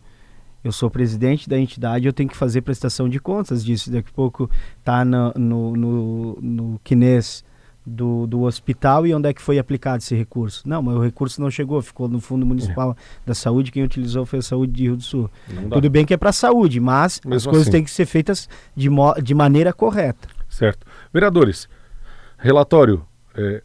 eu 0.68 0.72
sou 0.72 0.90
presidente 0.90 1.50
da 1.50 1.58
entidade, 1.58 2.06
eu 2.06 2.14
tenho 2.14 2.30
que 2.30 2.36
fazer 2.36 2.62
prestação 2.62 3.08
de 3.08 3.20
contas 3.20 3.64
disso. 3.64 3.90
Daqui 3.90 4.10
a 4.10 4.14
pouco 4.14 4.50
tá 4.84 5.06
no, 5.06 5.34
no, 5.36 5.76
no, 5.76 6.38
no 6.42 6.82
quinês 6.84 7.44
do, 7.86 8.28
do 8.28 8.42
hospital 8.42 9.08
e 9.08 9.14
onde 9.14 9.30
é 9.30 9.34
que 9.34 9.42
foi 9.42 9.58
aplicado 9.58 10.00
esse 10.00 10.14
recurso. 10.14 10.68
Não, 10.68 10.82
mas 10.82 10.96
o 10.96 11.00
recurso 11.00 11.40
não 11.40 11.50
chegou, 11.50 11.82
ficou 11.82 12.10
no 12.10 12.20
Fundo 12.20 12.46
Municipal 12.46 12.92
é. 12.92 13.28
da 13.28 13.34
Saúde, 13.34 13.72
quem 13.72 13.82
utilizou 13.82 14.26
foi 14.26 14.40
a 14.40 14.42
Saúde 14.42 14.74
de 14.74 14.84
Rio 14.84 14.98
do 14.98 15.04
Sul. 15.04 15.30
Tudo 15.72 15.90
bem 15.90 16.06
que 16.06 16.14
é 16.14 16.18
para 16.18 16.32
a 16.32 16.34
saúde, 16.34 16.82
mas 16.82 17.22
Mesmo 17.24 17.36
as 17.36 17.46
coisas 17.46 17.62
assim. 17.64 17.72
têm 17.72 17.84
que 17.84 17.92
ser 17.92 18.06
feitas 18.06 18.50
de, 18.76 18.90
de 19.24 19.34
maneira 19.34 19.72
correta. 19.72 20.28
Certo. 20.50 20.86
Vereadores, 21.14 21.70
relatório 22.38 23.06
é, 23.36 23.64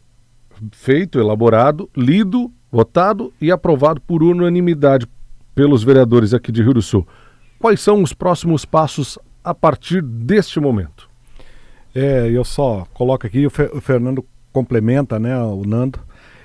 feito, 0.71 1.19
elaborado, 1.19 1.89
lido, 1.95 2.49
votado 2.71 3.33
e 3.41 3.51
aprovado 3.51 3.99
por 3.99 4.23
unanimidade 4.23 5.05
pelos 5.55 5.83
vereadores 5.83 6.33
aqui 6.33 6.51
de 6.51 6.61
Rio 6.61 6.73
do 6.73 6.81
Sul. 6.81 7.07
Quais 7.59 7.79
são 7.79 8.01
os 8.01 8.13
próximos 8.13 8.65
passos 8.65 9.17
a 9.43 9.53
partir 9.53 10.01
deste 10.01 10.59
momento? 10.59 11.09
É, 11.95 12.27
eu 12.29 12.43
só 12.43 12.87
coloco 12.93 13.27
aqui, 13.27 13.45
o, 13.45 13.49
Fe, 13.49 13.69
o 13.73 13.79
Fernando 13.79 14.25
complementa, 14.51 15.19
né, 15.19 15.37
o 15.37 15.63
Nando. 15.65 15.99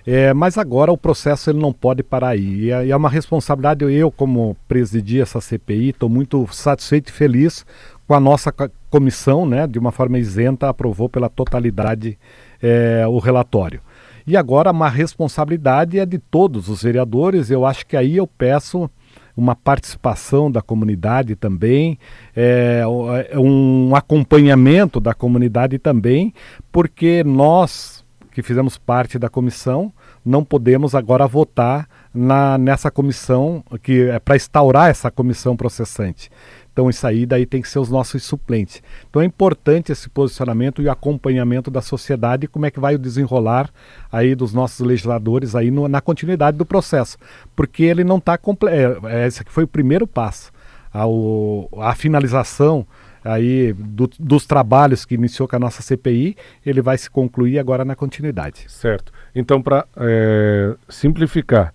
É, 0.06 0.32
mas 0.32 0.56
agora 0.56 0.90
o 0.90 0.96
processo 0.96 1.50
ele 1.50 1.58
não 1.58 1.72
pode 1.72 2.02
parar 2.02 2.28
aí. 2.28 2.64
E 2.64 2.70
é, 2.70 2.88
é 2.88 2.96
uma 2.96 3.10
responsabilidade, 3.10 3.84
eu 3.84 4.10
como 4.10 4.56
presidi 4.66 5.20
essa 5.20 5.40
CPI, 5.40 5.90
estou 5.90 6.08
muito 6.08 6.46
satisfeito 6.50 7.08
e 7.08 7.12
feliz 7.12 7.64
com 8.06 8.14
a 8.14 8.20
nossa 8.20 8.50
comissão, 8.88 9.44
né, 9.44 9.66
de 9.66 9.78
uma 9.78 9.92
forma 9.92 10.18
isenta, 10.18 10.68
aprovou 10.68 11.08
pela 11.10 11.28
totalidade 11.28 12.18
é, 12.62 13.06
o 13.06 13.18
relatório. 13.18 13.80
E 14.26 14.36
agora 14.36 14.70
uma 14.70 14.88
responsabilidade 14.88 15.98
é 15.98 16.06
de 16.06 16.18
todos 16.18 16.68
os 16.68 16.82
vereadores. 16.82 17.50
Eu 17.50 17.64
acho 17.64 17.86
que 17.86 17.96
aí 17.96 18.16
eu 18.16 18.26
peço 18.26 18.90
uma 19.38 19.54
participação 19.54 20.50
da 20.50 20.60
comunidade 20.60 21.36
também, 21.36 21.96
é, 22.34 22.82
é, 23.30 23.38
um 23.38 23.94
acompanhamento 23.94 24.98
da 24.98 25.14
comunidade 25.14 25.78
também, 25.78 26.34
porque 26.72 27.22
nós 27.22 28.04
que 28.32 28.42
fizemos 28.42 28.76
parte 28.76 29.18
da 29.18 29.28
comissão 29.28 29.92
não 30.24 30.44
podemos 30.44 30.94
agora 30.94 31.26
votar 31.26 31.88
na, 32.12 32.58
nessa 32.58 32.90
comissão 32.90 33.62
que 33.80 34.08
é 34.08 34.18
para 34.18 34.34
instaurar 34.36 34.90
essa 34.90 35.10
comissão 35.10 35.56
processante. 35.56 36.30
Então 36.78 36.88
isso 36.88 37.04
aí 37.08 37.26
daí 37.26 37.44
tem 37.44 37.60
que 37.60 37.68
ser 37.68 37.80
os 37.80 37.88
nossos 37.88 38.22
suplentes. 38.22 38.80
Então 39.10 39.20
é 39.20 39.24
importante 39.24 39.90
esse 39.90 40.08
posicionamento 40.08 40.80
e 40.80 40.88
acompanhamento 40.88 41.72
da 41.72 41.82
sociedade 41.82 42.44
e 42.44 42.46
como 42.46 42.66
é 42.66 42.70
que 42.70 42.78
vai 42.78 42.94
o 42.94 42.98
desenrolar 43.00 43.68
aí 44.12 44.32
dos 44.36 44.54
nossos 44.54 44.86
legisladores 44.86 45.56
aí 45.56 45.72
no, 45.72 45.88
na 45.88 46.00
continuidade 46.00 46.56
do 46.56 46.64
processo, 46.64 47.18
porque 47.56 47.82
ele 47.82 48.04
não 48.04 48.18
está 48.18 48.38
completo. 48.38 49.04
É, 49.08 49.24
é, 49.24 49.26
esse 49.26 49.42
aqui 49.42 49.50
foi 49.50 49.64
o 49.64 49.66
primeiro 49.66 50.06
passo, 50.06 50.52
a 50.92 51.94
finalização 51.96 52.86
aí 53.24 53.72
do, 53.72 54.08
dos 54.16 54.46
trabalhos 54.46 55.04
que 55.04 55.16
iniciou 55.16 55.48
com 55.48 55.56
a 55.56 55.58
nossa 55.58 55.82
CPI, 55.82 56.36
ele 56.64 56.80
vai 56.80 56.96
se 56.96 57.10
concluir 57.10 57.58
agora 57.58 57.84
na 57.84 57.96
continuidade. 57.96 58.66
Certo. 58.68 59.12
Então 59.34 59.60
para 59.60 59.84
é, 59.96 60.76
simplificar, 60.88 61.72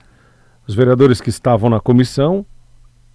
os 0.65 0.73
vereadores 0.73 1.19
que 1.19 1.29
estavam 1.29 1.69
na 1.69 1.81
comissão 1.81 2.45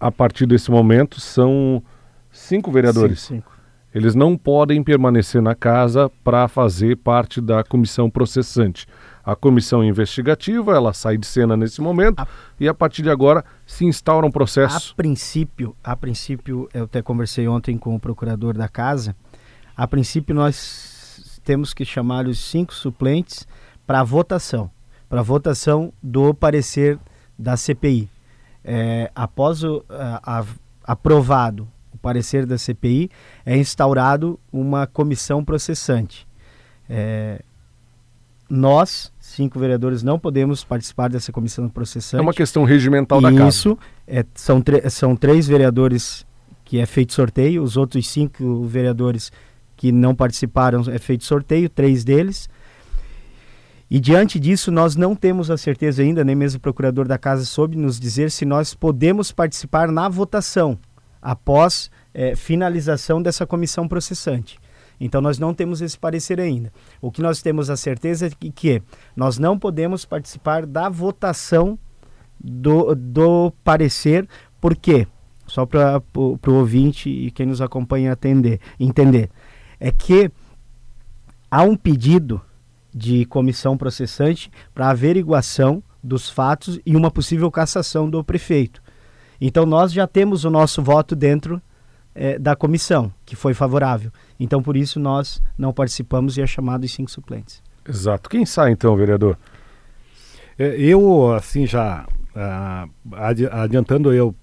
a 0.01 0.11
partir 0.11 0.47
desse 0.47 0.71
momento, 0.71 1.21
são 1.21 1.83
cinco 2.31 2.71
vereadores. 2.71 3.21
Sim, 3.21 3.37
cinco. 3.37 3.59
Eles 3.95 4.15
não 4.15 4.37
podem 4.37 4.83
permanecer 4.83 5.41
na 5.41 5.55
casa 5.55 6.11
para 6.23 6.47
fazer 6.47 6.97
parte 6.99 7.41
da 7.41 7.65
comissão 7.65 8.11
processante. 8.11 8.87
A 9.25 9.35
comissão 9.35 9.83
investigativa, 9.83 10.73
ela 10.75 10.93
sai 10.93 11.17
de 11.17 11.27
cena 11.27 11.57
nesse 11.57 11.81
momento 11.81 12.21
a... 12.21 12.27
e 12.61 12.69
a 12.69 12.75
partir 12.75 13.03
de 13.03 13.11
agora 13.11 13.45
se 13.67 13.85
instaura 13.85 14.27
um 14.27 14.31
processo. 14.31 14.93
A 14.93 14.97
princípio, 14.97 15.75
a 15.83 15.97
princípio, 15.97 16.69
eu 16.73 16.85
até 16.85 17.03
conversei 17.03 17.49
ontem 17.49 17.79
com 17.79 17.95
o 17.95 18.01
procurador 18.01 18.57
da 18.57 18.69
casa. 18.69 19.17
A 19.77 19.87
princípio, 19.87 20.35
nós 20.35 21.41
temos 21.43 21.73
que 21.73 21.85
chamar 21.85 22.27
os 22.27 22.39
cinco 22.39 22.75
suplentes 22.75 23.49
para 23.87 24.05
votação, 24.05 24.71
para 25.09 25.23
votação 25.23 25.93
do 26.03 26.35
parecer 26.35 26.99
da 27.39 27.57
CPI 27.57 28.11
é, 28.70 29.11
após 29.14 29.64
o, 29.64 29.83
a, 29.88 30.40
a, 30.40 30.44
aprovado 30.85 31.66
o 31.90 31.96
parecer 31.96 32.44
da 32.44 32.59
CPI, 32.59 33.11
é 33.46 33.57
instaurado 33.57 34.38
uma 34.52 34.87
comissão 34.87 35.42
processante. 35.42 36.28
É, 36.88 37.42
nós, 38.48 39.11
cinco 39.18 39.59
vereadores, 39.59 40.02
não 40.02 40.18
podemos 40.18 40.64
participar 40.64 41.09
dessa 41.09 41.33
comissão 41.33 41.66
processante. 41.66 42.20
É 42.20 42.22
uma 42.22 42.35
questão 42.35 42.64
regimental 42.64 43.22
da 43.22 43.33
Casa. 43.33 43.48
Isso, 43.48 43.78
é, 44.07 44.22
são, 44.35 44.62
são 44.90 45.16
três 45.16 45.48
vereadores 45.48 46.26
que 46.62 46.78
é 46.78 46.85
feito 46.85 47.14
sorteio, 47.14 47.62
os 47.62 47.78
outros 47.78 48.07
cinco 48.07 48.64
vereadores 48.64 49.33
que 49.76 49.90
não 49.90 50.14
participaram 50.14 50.83
é 50.90 50.98
feito 50.98 51.24
sorteio, 51.24 51.70
três 51.70 52.04
deles. 52.04 52.50
E 53.90 53.98
diante 53.98 54.38
disso, 54.38 54.70
nós 54.70 54.96
não 54.96 55.14
temos 55.14 55.51
a 55.51 55.57
certeza 55.57 56.03
ainda, 56.03 56.22
nem 56.22 56.37
mesmo 56.37 56.59
o 56.59 56.61
procurador 56.61 57.09
da 57.09 57.16
casa 57.16 57.44
soube 57.44 57.77
nos 57.77 57.98
dizer 57.98 58.31
se 58.31 58.44
nós 58.44 58.74
podemos 58.74 59.33
participar 59.33 59.90
na 59.90 60.09
votação 60.09 60.79
após 61.22 61.90
é, 62.12 62.37
finalização 62.37 63.22
dessa 63.22 63.46
comissão 63.46 63.88
processante. 63.88 64.59
Então 65.01 65.20
nós 65.20 65.38
não 65.38 65.55
temos 65.55 65.81
esse 65.81 65.98
parecer 65.98 66.40
ainda. 66.40 66.72
O 67.01 67.11
que 67.11 67.22
nós 67.22 67.40
temos 67.40 67.70
a 67.70 67.77
certeza 67.77 68.27
é 68.27 68.31
que, 68.31 68.51
que 68.51 68.83
nós 69.16 69.38
não 69.38 69.59
podemos 69.59 70.05
participar 70.05 70.66
da 70.66 70.88
votação 70.88 71.79
do, 72.38 72.94
do 72.94 73.53
parecer, 73.64 74.29
por 74.61 74.77
quê? 74.77 75.07
Só 75.46 75.64
para 75.64 76.03
o 76.14 76.38
ouvinte 76.46 77.09
e 77.09 77.31
quem 77.31 77.46
nos 77.46 77.62
acompanha 77.62 78.12
atender, 78.12 78.61
entender. 78.79 79.31
É 79.81 79.90
que 79.90 80.31
há 81.51 81.62
um 81.62 81.74
pedido 81.74 82.40
de 82.99 83.25
comissão 83.27 83.79
processante 83.79 84.51
para 84.75 84.91
averiguação 84.91 85.81
dos 86.03 86.29
fatos 86.29 86.81
e 86.85 86.97
uma 86.97 87.13
possível 87.13 87.49
cassação 87.49 88.11
do 88.11 88.25
prefeito. 88.25 88.83
Então 89.41 89.65
nós 89.65 89.93
já 89.93 90.05
temos 90.05 90.45
o 90.45 90.51
nosso 90.51 90.83
voto 90.83 91.15
dentro 91.15 91.63
é, 92.13 92.37
da 92.37 92.57
comissão, 92.57 93.13
que 93.25 93.37
foi 93.37 93.55
favorável. 93.55 94.11
Então 94.39 94.61
por 94.61 94.77
isso 94.77 94.99
nós 94.99 95.41
não 95.57 95.73
participamos 95.73 96.37
e 96.37 96.43
é 96.43 96.47
chamado 96.47 96.83
os 96.83 96.93
cinco 96.93 97.09
suplentes. 97.11 97.63
Exato. 97.89 98.29
Quem 98.29 98.45
sai 98.45 98.73
então, 98.73 98.97
vereador? 98.97 99.39
É, 100.59 100.77
eu, 100.77 101.33
assim, 101.33 101.67
já 101.67 102.05
uh, 102.35 102.91
adiantando, 103.53 104.13
eu 104.13 104.35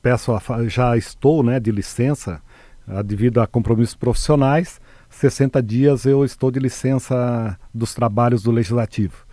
peço, 0.00 0.32
a, 0.32 0.40
já 0.68 0.96
estou 0.96 1.42
né, 1.42 1.58
de 1.58 1.72
licença 1.72 2.40
uh, 2.86 3.02
devido 3.02 3.40
a 3.40 3.46
compromissos 3.46 3.96
profissionais. 3.96 4.80
60 5.14 5.62
dias 5.62 6.04
eu 6.04 6.24
estou 6.24 6.50
de 6.50 6.58
licença 6.58 7.58
dos 7.72 7.94
trabalhos 7.94 8.42
do 8.42 8.50
Legislativo. 8.50 9.24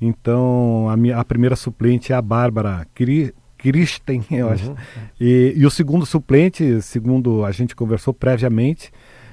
Então, 0.00 0.88
a, 0.88 0.96
minha, 0.96 1.18
a 1.18 1.24
primeira 1.24 1.56
suplente 1.56 2.12
é 2.12 2.16
a 2.16 2.22
Bárbara 2.22 2.86
Christen, 2.94 4.24
eu 4.30 4.48
acho. 4.48 4.70
Uhum. 4.70 4.76
E, 5.20 5.54
e, 5.56 5.66
o 5.66 5.70
segundo 5.70 6.06
suplente, 6.06 6.80
segundo 6.82 7.44
a 7.44 7.52
gente 7.52 7.74
conversou 7.74 8.12
previamente, 8.12 8.90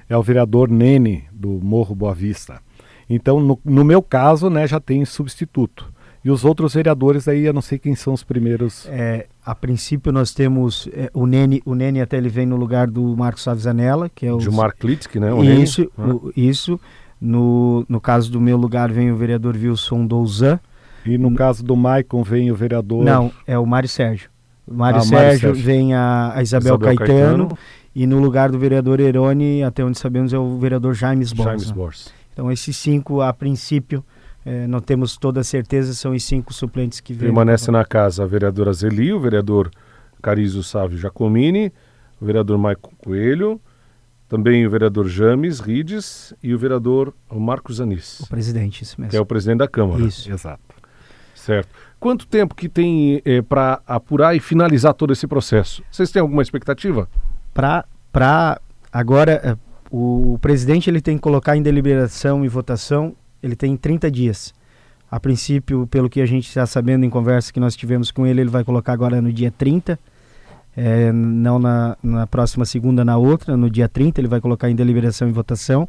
é 0.09 0.17
o 0.17 0.23
vereador 0.23 0.69
Nene, 0.69 1.25
do 1.31 1.49
Morro 1.49 1.95
Boa 1.95 2.13
Vista. 2.13 2.61
Então, 3.09 3.39
no, 3.39 3.59
no 3.63 3.83
meu 3.83 4.01
caso, 4.01 4.49
né, 4.49 4.65
já 4.65 4.79
tem 4.79 5.03
substituto. 5.05 5.90
E 6.23 6.29
os 6.29 6.45
outros 6.45 6.75
vereadores 6.75 7.27
aí, 7.27 7.45
eu 7.45 7.53
não 7.53 7.61
sei 7.61 7.79
quem 7.79 7.95
são 7.95 8.13
os 8.13 8.23
primeiros. 8.23 8.85
É, 8.89 9.25
a 9.43 9.55
princípio 9.55 10.11
nós 10.11 10.33
temos 10.33 10.87
é, 10.93 11.09
o 11.13 11.25
Nene, 11.25 11.63
o 11.65 11.73
Nene 11.73 11.99
até 11.99 12.17
ele 12.17 12.29
vem 12.29 12.45
no 12.45 12.55
lugar 12.55 12.87
do 12.87 13.17
Marcos 13.17 13.41
Savizanella, 13.41 14.07
que 14.07 14.27
é 14.27 14.33
o 14.33 14.39
Gilmar 14.39 14.75
Klitschk, 14.77 15.19
né? 15.19 15.33
O 15.33 15.43
isso, 15.43 15.91
Nene. 15.97 16.13
O, 16.13 16.33
isso. 16.35 16.79
No, 17.19 17.85
no 17.87 18.01
caso 18.01 18.31
do 18.31 18.41
meu 18.41 18.57
lugar 18.57 18.91
vem 18.91 19.11
o 19.11 19.15
vereador 19.15 19.55
Wilson 19.55 20.05
Douzan. 20.05 20.59
E 21.05 21.17
no, 21.17 21.29
no 21.29 21.35
caso 21.35 21.63
do 21.63 21.75
Maicon 21.75 22.23
vem 22.23 22.51
o 22.51 22.55
vereador 22.55 23.03
Não, 23.03 23.31
é 23.45 23.57
o 23.57 23.65
Mário 23.65 23.89
Sérgio. 23.89 24.29
O 24.67 24.73
Mário, 24.73 24.99
ah, 24.99 25.03
Sérgio, 25.03 25.49
Sérgio, 25.49 25.63
vem 25.63 25.93
a, 25.93 26.33
a 26.35 26.41
Isabel, 26.41 26.75
Isabel 26.75 26.97
Caetano, 26.97 27.47
Caetano, 27.47 27.57
e 27.95 28.07
no 28.07 28.19
lugar 28.19 28.51
do 28.51 28.57
vereador 28.57 28.99
Erone, 28.99 29.63
até 29.63 29.83
onde 29.83 29.97
sabemos, 29.97 30.33
é 30.33 30.37
o 30.37 30.57
vereador 30.57 30.93
James 30.93 31.33
Borges. 31.33 31.63
James 31.63 31.71
Borges. 31.71 32.13
Então 32.31 32.51
esses 32.51 32.77
cinco, 32.77 33.21
a 33.21 33.33
princípio, 33.33 34.03
é, 34.45 34.65
não 34.67 34.79
temos 34.79 35.17
toda 35.17 35.41
a 35.41 35.43
certeza, 35.43 35.93
são 35.93 36.13
os 36.13 36.23
cinco 36.23 36.53
suplentes 36.53 36.99
que 36.99 37.13
vêm. 37.13 37.27
Permanece 37.27 37.69
na 37.71 37.85
casa 37.85 38.23
a 38.23 38.27
vereadora 38.27 38.73
Zeli, 38.73 39.13
o 39.13 39.19
vereador 39.19 39.69
Carizo 40.21 40.63
Sávio 40.63 40.97
Giacomini, 40.97 41.71
o 42.19 42.25
vereador 42.25 42.57
Maicon 42.57 42.91
Coelho, 42.97 43.59
também 44.27 44.65
o 44.65 44.69
vereador 44.69 45.07
James 45.07 45.59
Rides 45.59 46.33
e 46.41 46.53
o 46.53 46.57
vereador 46.57 47.13
Marcos 47.29 47.81
Anis. 47.81 48.21
O 48.21 48.29
presidente, 48.29 48.81
isso 48.81 48.99
mesmo. 48.99 49.11
Que 49.11 49.17
é 49.17 49.21
o 49.21 49.25
presidente 49.25 49.59
da 49.59 49.67
Câmara. 49.67 50.03
Isso. 50.03 50.31
Exato. 50.31 50.61
Certo. 51.35 51.69
Quanto 51.99 52.25
tempo 52.25 52.55
que 52.55 52.69
tem 52.69 53.21
é, 53.25 53.41
para 53.41 53.81
apurar 53.85 54.35
e 54.35 54.39
finalizar 54.39 54.93
todo 54.93 55.11
esse 55.11 55.27
processo? 55.27 55.83
Vocês 55.91 56.11
têm 56.11 56.21
alguma 56.21 56.41
expectativa? 56.41 57.09
Para 57.53 58.61
agora, 58.91 59.33
é, 59.43 59.57
o 59.91 60.37
presidente 60.41 60.89
ele 60.89 61.01
tem 61.01 61.17
que 61.17 61.21
colocar 61.21 61.57
em 61.57 61.61
deliberação 61.61 62.45
e 62.45 62.47
votação 62.47 63.15
ele 63.41 63.55
tem 63.55 63.75
30 63.75 64.09
dias. 64.09 64.53
A 65.09 65.19
princípio, 65.19 65.85
pelo 65.87 66.09
que 66.09 66.21
a 66.21 66.25
gente 66.25 66.47
está 66.47 66.65
sabendo 66.65 67.05
em 67.05 67.09
conversa 67.09 67.51
que 67.51 67.59
nós 67.59 67.75
tivemos 67.75 68.11
com 68.11 68.25
ele, 68.25 68.41
ele 68.41 68.49
vai 68.49 68.63
colocar 68.63 68.93
agora 68.93 69.21
no 69.21 69.31
dia 69.31 69.51
30, 69.51 69.99
é, 70.75 71.11
não 71.11 71.59
na, 71.59 71.97
na 72.01 72.25
próxima 72.25 72.63
segunda, 72.63 73.03
na 73.03 73.17
outra, 73.17 73.57
no 73.57 73.69
dia 73.69 73.89
30, 73.89 74.21
ele 74.21 74.27
vai 74.27 74.39
colocar 74.39 74.69
em 74.69 74.75
deliberação 74.75 75.27
e 75.27 75.31
votação. 75.31 75.87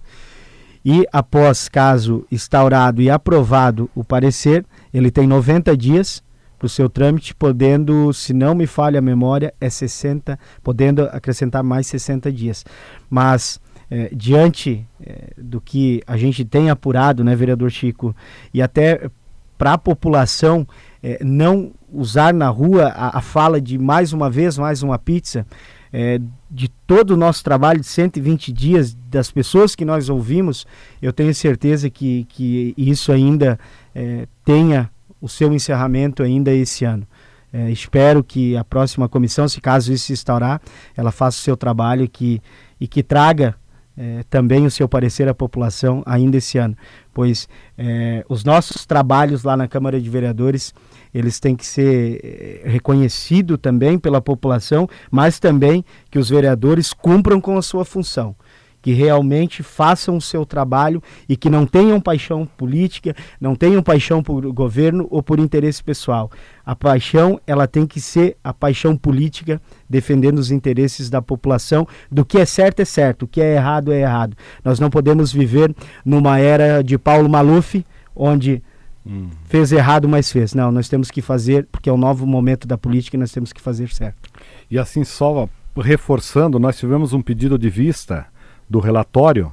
E 0.85 1.07
após 1.13 1.69
caso 1.69 2.27
instaurado 2.33 3.01
e 3.01 3.09
aprovado 3.09 3.89
o 3.95 4.03
parecer, 4.03 4.67
ele 4.93 5.11
tem 5.11 5.27
90 5.27 5.77
dias 5.77 6.23
para 6.59 6.67
o 6.67 6.69
seu 6.69 6.89
trâmite, 6.89 7.35
podendo, 7.35 8.13
se 8.13 8.33
não 8.33 8.55
me 8.55 8.67
falha 8.67 8.99
a 8.99 9.03
memória, 9.03 9.55
é 9.61 9.69
60, 9.69 10.39
podendo 10.63 11.03
acrescentar 11.05 11.63
mais 11.63 11.87
60 11.87 12.31
dias. 12.33 12.65
Mas 13.09 13.61
é, 13.93 14.09
diante 14.11 14.87
é, 15.05 15.35
do 15.37 15.61
que 15.61 16.03
a 16.07 16.17
gente 16.17 16.47
tem 16.47 16.71
apurado, 16.71 17.23
né, 17.23 17.37
vereador 17.37 17.71
Chico, 17.71 18.17
e 18.55 18.63
até 18.63 19.11
para 19.59 19.75
a 19.75 19.79
população 19.79 20.67
é, 21.03 21.23
não 21.23 21.73
usar 21.93 22.33
na 22.33 22.49
rua 22.49 22.87
a, 22.87 23.19
a, 23.19 23.21
fala 23.21 23.61
de 23.61 23.77
mais 23.77 24.15
uma 24.15 24.31
vez, 24.31 24.57
mais 24.57 24.83
uma 24.83 24.99
pizza, 24.99 25.47
é, 25.93 26.19
de 26.51 26.71
todo 26.87 27.11
o 27.11 27.17
nosso 27.19 27.45
trabalho 27.45 27.81
de 27.81 27.87
120 27.87 28.51
dias, 28.51 28.97
das 29.11 29.31
pessoas 29.31 29.75
que 29.75 29.85
nós 29.85 30.09
ouvimos, 30.09 30.67
eu 31.03 31.13
tenho 31.13 31.35
certeza 31.35 31.91
que, 31.91 32.25
que 32.31 32.73
isso 32.79 33.13
ainda 33.13 33.61
é, 33.95 34.27
tenha 34.43 34.91
o 35.21 35.29
seu 35.29 35.53
encerramento 35.53 36.23
ainda 36.23 36.51
esse 36.51 36.87
ano. 36.87 37.07
É, 37.53 37.71
espero 37.71 38.25
que 38.25 38.57
a 38.57 38.65
próxima 38.65 39.07
comissão, 39.07 39.47
se 39.47 39.61
caso 39.61 39.93
isso 39.93 40.07
se 40.07 40.15
instaurar, 40.15 40.63
ela 40.97 41.13
faça 41.13 41.37
o 41.37 41.43
seu 41.43 41.59
trabalho 41.59 42.09
que, 42.09 42.41
e 42.81 42.89
que 42.89 43.03
traga 43.03 43.55
é, 43.97 44.23
também 44.31 44.65
o 44.67 44.71
seu 44.71 44.89
parecer 44.89 45.29
à 45.29 45.35
população 45.35 46.03
ainda 46.07 46.37
esse 46.37 46.59
ano, 46.59 46.77
pois 47.13 47.49
é, 47.77 48.25
os 48.29 48.45
nossos 48.45 48.87
trabalhos 48.87 49.45
lá 49.45 49.57
na 49.57 49.69
Câmara 49.69 50.01
de 50.01 50.09
Vereadores 50.09 50.75
eles 51.13 51.39
têm 51.39 51.55
que 51.55 51.67
ser 51.67 52.21
é, 52.25 52.69
reconhecidos 52.71 53.59
também 53.61 53.99
pela 53.99 54.21
população, 54.21 54.89
mas 55.11 55.39
também 55.39 55.85
que 56.11 56.19
os 56.19 56.31
vereadores 56.31 56.93
cumpram 56.93 57.41
com 57.41 57.59
a 57.59 57.63
sua 57.63 57.85
função 57.85 58.35
que 58.83 58.93
realmente 58.93 59.63
façam 59.63 60.17
o 60.17 60.21
seu 60.21 60.45
trabalho 60.45 61.01
e 61.29 61.37
que 61.37 61.49
não 61.49 61.65
tenham 61.65 62.01
paixão 62.01 62.45
política, 62.45 63.15
não 63.41 63.55
tenham 63.55 63.81
paixão 63.81 64.23
por 64.23 64.45
governo 64.53 65.07
ou 65.09 65.23
por 65.23 65.39
interesse 65.39 65.83
pessoal. 65.83 66.31
A 66.67 66.75
paixão, 66.75 67.41
ela 67.47 67.69
tem 67.69 67.87
que 67.87 68.01
ser 68.01 68.37
a 68.43 68.53
paixão 68.53 68.97
política, 68.97 69.63
defendendo 69.89 70.41
os 70.41 70.51
interesses 70.51 71.09
da 71.09 71.23
população. 71.23 71.87
Do 72.11 72.25
que 72.25 72.39
é 72.39 72.45
certo 72.45 72.81
é 72.81 72.85
certo, 72.85 73.23
o 73.23 73.29
que 73.29 73.41
é 73.41 73.55
errado 73.55 73.93
é 73.93 74.01
errado. 74.01 74.37
Nós 74.65 74.81
não 74.81 74.91
podemos 74.91 75.33
viver 75.33 75.75
numa 76.05 76.39
era 76.39 76.83
de 76.83 76.99
Paulo 76.99 77.29
Maluf, 77.29 77.87
onde 78.17 78.61
hum. 79.07 79.31
fez 79.45 79.71
errado, 79.71 80.09
mas 80.09 80.31
fez. 80.33 80.55
Não, 80.55 80.73
nós 80.73 80.89
temos 80.89 81.09
que 81.09 81.23
fazer, 81.23 81.69
porque 81.71 81.89
é 81.89 81.93
o 81.93 81.95
um 81.95 81.99
novo 81.99 82.27
momento 82.27 82.67
da 82.67 82.77
política 82.77 83.17
e 83.17 83.21
nós 83.21 83.31
temos 83.31 83.53
que 83.53 83.61
fazer 83.61 83.89
certo. 83.91 84.29
E 84.69 84.77
assim, 84.77 85.05
só 85.05 85.49
reforçando, 85.77 86.59
nós 86.59 86.79
tivemos 86.79 87.13
um 87.13 87.23
pedido 87.23 87.59
de 87.59 87.71
vista 87.71 88.27
do 88.73 88.81
relatório, 88.81 89.53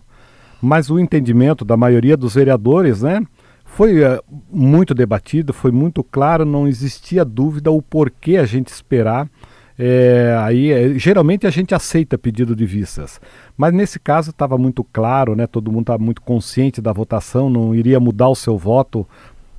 mas 0.62 0.90
o 0.90 0.98
entendimento 0.98 1.64
da 1.64 1.78
maioria 1.78 2.18
dos 2.18 2.34
vereadores, 2.34 3.02
né, 3.02 3.22
foi 3.66 4.04
uh, 4.04 4.22
muito 4.52 4.94
debatido, 4.94 5.54
foi 5.54 5.72
muito 5.72 6.04
claro, 6.04 6.44
não 6.44 6.68
existia 6.68 7.24
dúvida 7.24 7.70
o 7.70 7.82
porquê 7.82 8.38
a 8.38 8.46
gente 8.46 8.70
esperar. 8.70 9.30
É, 9.82 10.36
aí 10.42 10.72
é, 10.72 11.00
geralmente 11.00 11.48
a 11.48 11.50
gente 11.50 11.74
aceita 11.74 12.18
pedido 12.18 12.54
de 12.54 12.66
vistas, 12.66 13.22
mas 13.56 13.74
nesse 13.74 13.98
caso 13.98 14.32
estava 14.32 14.58
muito 14.58 14.84
claro, 14.84 15.38
né? 15.38 15.48
Todo 15.48 15.72
mundo 15.72 15.84
estava 15.84 16.04
muito 16.04 16.22
consciente 16.22 16.82
da 16.82 16.92
votação, 16.92 17.50
não 17.50 17.74
iria 17.74 17.98
mudar 17.98 18.28
o 18.28 18.36
seu 18.36 18.58
voto 18.58 19.08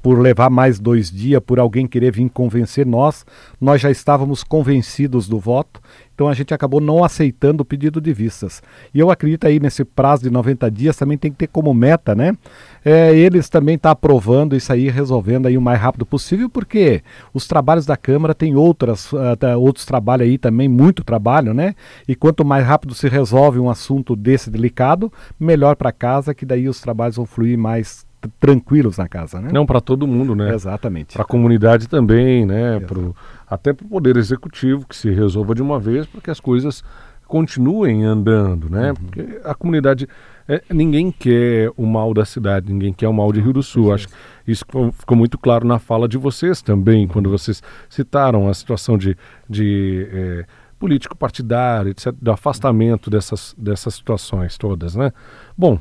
por 0.02 0.18
levar 0.18 0.50
mais 0.50 0.78
dois 0.78 1.10
dias, 1.10 1.42
por 1.44 1.58
alguém 1.58 1.86
querer 1.86 2.12
vir 2.12 2.28
convencer 2.30 2.86
nós, 2.86 3.24
nós 3.60 3.80
já 3.80 3.90
estávamos 3.90 4.42
convencidos 4.42 5.28
do 5.28 5.38
voto, 5.38 5.80
então 6.14 6.28
a 6.28 6.34
gente 6.34 6.52
acabou 6.52 6.82
não 6.82 7.02
aceitando 7.02 7.62
o 7.62 7.64
pedido 7.64 7.98
de 7.98 8.12
vistas. 8.12 8.62
E 8.94 8.98
eu 8.98 9.10
acredito 9.10 9.46
aí 9.46 9.58
nesse 9.58 9.84
prazo 9.86 10.22
de 10.22 10.30
90 10.30 10.70
dias 10.70 10.96
também 10.96 11.16
tem 11.16 11.30
que 11.30 11.38
ter 11.38 11.46
como 11.46 11.72
meta, 11.72 12.14
né? 12.14 12.36
É, 12.84 13.14
eles 13.14 13.48
também 13.48 13.76
estão 13.76 13.88
tá 13.88 13.92
aprovando 13.92 14.54
isso 14.54 14.70
aí, 14.70 14.90
resolvendo 14.90 15.46
aí 15.46 15.56
o 15.56 15.62
mais 15.62 15.80
rápido 15.80 16.04
possível, 16.04 16.50
porque 16.50 17.02
os 17.32 17.46
trabalhos 17.46 17.86
da 17.86 17.96
Câmara 17.96 18.34
tem 18.34 18.54
outras, 18.54 19.10
uh, 19.12 19.18
outros 19.58 19.86
trabalhos 19.86 20.28
aí 20.28 20.36
também, 20.36 20.68
muito 20.68 21.02
trabalho, 21.02 21.54
né? 21.54 21.74
E 22.06 22.14
quanto 22.14 22.44
mais 22.44 22.66
rápido 22.66 22.94
se 22.94 23.08
resolve 23.08 23.58
um 23.58 23.70
assunto 23.70 24.14
desse 24.14 24.50
delicado, 24.50 25.10
melhor 25.38 25.74
para 25.74 25.90
casa, 25.90 26.34
que 26.34 26.44
daí 26.44 26.68
os 26.68 26.82
trabalhos 26.82 27.16
vão 27.16 27.24
fluir 27.24 27.56
mais 27.56 28.04
tranquilos 28.38 28.98
na 28.98 29.08
casa, 29.08 29.40
né? 29.40 29.50
Não 29.52 29.64
para 29.64 29.80
todo 29.80 30.06
mundo, 30.06 30.34
né? 30.34 30.54
Exatamente. 30.54 31.14
Para 31.14 31.22
a 31.22 31.26
comunidade 31.26 31.88
também, 31.88 32.44
né? 32.44 32.80
Pro, 32.80 33.14
até 33.48 33.72
para 33.72 33.86
o 33.86 33.88
poder 33.88 34.16
executivo 34.16 34.86
que 34.86 34.96
se 34.96 35.10
resolva 35.10 35.54
de 35.54 35.62
uma 35.62 35.78
vez 35.78 36.06
para 36.06 36.20
que 36.20 36.30
as 36.30 36.40
coisas 36.40 36.84
continuem 37.26 38.04
andando, 38.04 38.68
né? 38.68 38.90
Uhum. 38.90 38.94
Porque 38.94 39.40
a 39.44 39.54
comunidade 39.54 40.08
é, 40.48 40.60
ninguém 40.68 41.12
quer 41.12 41.70
o 41.76 41.86
mal 41.86 42.12
da 42.12 42.24
cidade, 42.24 42.72
ninguém 42.72 42.92
quer 42.92 43.06
o 43.06 43.12
mal 43.12 43.32
de 43.32 43.40
Rio 43.40 43.52
do 43.52 43.62
Sul. 43.62 43.94
Acho 43.94 44.08
que 44.08 44.14
isso 44.48 44.64
ficou 44.94 45.16
muito 45.16 45.38
claro 45.38 45.64
na 45.64 45.78
fala 45.78 46.08
de 46.08 46.18
vocês 46.18 46.60
também, 46.60 47.06
quando 47.06 47.30
vocês 47.30 47.62
citaram 47.88 48.48
a 48.48 48.54
situação 48.54 48.98
de, 48.98 49.16
de 49.48 50.08
é, 50.12 50.44
político 50.76 51.16
partidário, 51.16 51.90
etc, 51.90 52.12
do 52.20 52.32
afastamento 52.32 53.08
dessas, 53.08 53.54
dessas 53.56 53.94
situações 53.94 54.58
todas, 54.58 54.96
né? 54.96 55.12
Bom, 55.56 55.78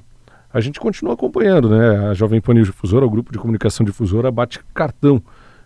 a 0.52 0.60
gente 0.60 0.80
continua 0.80 1.14
acompanhando, 1.14 1.70
né? 1.70 2.10
A 2.10 2.14
Jovem 2.14 2.42
Pan 2.42 2.56
News 2.56 2.68
Difusora, 2.68 3.06
o 3.06 3.10
grupo 3.10 3.32
de 3.32 3.38
comunicação 3.38 3.86
difusora, 3.86 4.32
bate 4.32 4.60
cartão 4.74 5.22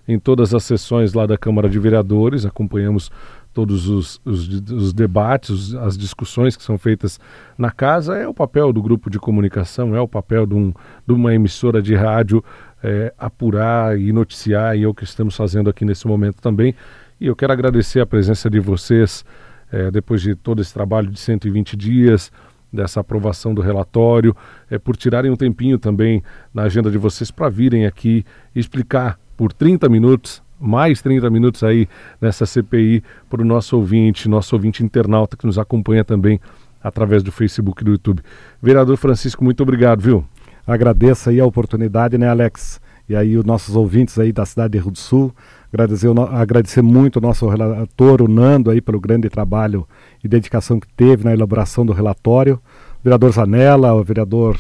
em 0.08 0.20
todas 0.20 0.54
as 0.54 0.64
sessões 0.64 1.14
lá 1.14 1.26
da 1.26 1.38
Câmara 1.38 1.70
de 1.70 1.80
Vereadores, 1.80 2.46
acompanhamos 2.46 3.10
todos 3.54 3.88
os, 3.88 4.20
os, 4.26 4.48
os 4.72 4.94
debates, 4.94 5.74
as 5.76 5.98
discussões 5.98 6.58
que 6.58 6.64
são 6.64 6.78
feitas 6.78 7.20
na 7.58 7.72
casa, 7.72 8.18
é 8.18 8.28
o 8.28 8.34
papel 8.34 8.74
do 8.74 8.82
grupo 8.82 9.10
de 9.10 9.20
comunicação, 9.20 9.96
é 9.96 10.02
o 10.02 10.08
papel 10.08 10.46
de, 10.46 10.56
um, 10.56 10.74
de 11.08 11.14
uma 11.14 11.34
emissora 11.34 11.82
de 11.82 11.96
rádio 11.96 12.44
é, 12.84 13.14
apurar 13.18 13.98
e 13.98 14.12
noticiar, 14.12 14.76
e 14.76 14.84
é 14.84 14.88
o 14.88 14.94
que 14.94 15.04
estamos 15.04 15.36
fazendo 15.36 15.70
aqui 15.70 15.86
nesse 15.86 16.06
momento 16.08 16.42
também. 16.42 16.76
E 17.22 17.28
eu 17.28 17.36
quero 17.36 17.54
agradecer 17.54 18.02
a 18.02 18.06
presença 18.06 18.50
de 18.50 18.60
vocês, 18.60 19.24
é, 19.72 19.90
depois 19.90 20.22
de 20.22 20.36
todo 20.36 20.62
esse 20.62 20.74
trabalho 20.74 21.10
de 21.10 21.20
120 21.20 21.78
dias, 21.78 22.32
dessa 22.74 23.00
aprovação 23.00 23.54
do 23.54 23.62
relatório, 23.62 24.36
é, 24.70 24.80
por 24.80 24.98
tirarem 24.98 25.30
um 25.30 25.36
tempinho 25.36 25.78
também 25.78 26.24
na 26.54 26.64
agenda 26.64 26.90
de 26.90 26.98
vocês 26.98 27.30
para 27.30 27.50
virem 27.50 27.86
aqui 27.86 28.26
explicar 28.56 29.20
por 29.38 29.54
30 29.54 29.88
minutos 29.88 30.42
mais 30.60 31.02
30 31.02 31.30
minutos 31.30 31.62
aí 31.62 31.90
nessa 32.22 32.46
CPI 32.46 33.04
para 33.30 33.42
o 33.42 33.46
nosso 33.46 33.76
ouvinte, 33.76 34.30
nosso 34.30 34.56
ouvinte 34.56 34.82
internauta 34.82 35.36
que 35.36 35.46
nos 35.46 35.60
acompanha 35.60 36.06
também 36.06 36.40
através 36.82 37.22
do 37.22 37.32
Facebook 37.32 37.82
e 37.82 37.86
do 37.86 37.92
YouTube. 37.92 38.22
Vereador 38.62 38.96
Francisco, 38.96 39.44
muito 39.44 39.62
obrigado, 39.62 40.02
viu? 40.02 40.26
Agradeço 40.66 41.30
aí 41.30 41.40
a 41.42 41.46
oportunidade, 41.46 42.18
né, 42.18 42.30
Alex? 42.30 42.80
E 43.08 43.16
aí 43.16 43.38
os 43.38 43.44
nossos 43.44 43.76
ouvintes 43.76 44.18
aí 44.18 44.32
da 44.32 44.46
cidade 44.46 44.72
de 44.72 44.80
Rio 44.80 44.92
do 44.92 44.98
Sul, 44.98 45.36
agradecer, 45.74 46.08
agradecer 46.32 46.82
muito 46.82 47.18
o 47.18 47.22
nosso 47.22 47.48
relator, 47.48 48.22
o 48.22 48.28
Nando, 48.28 48.70
aí 48.70 48.80
pelo 48.80 49.00
grande 49.00 49.30
trabalho 49.30 49.88
e 50.24 50.28
dedicação 50.28 50.80
que 50.80 50.88
teve 50.96 51.24
na 51.24 51.34
elaboração 51.34 51.86
do 51.86 51.94
relatório, 51.94 52.62
o 53.00 53.04
vereador 53.04 53.32
Zanella, 53.32 53.94
o 53.94 54.04
vereador 54.04 54.58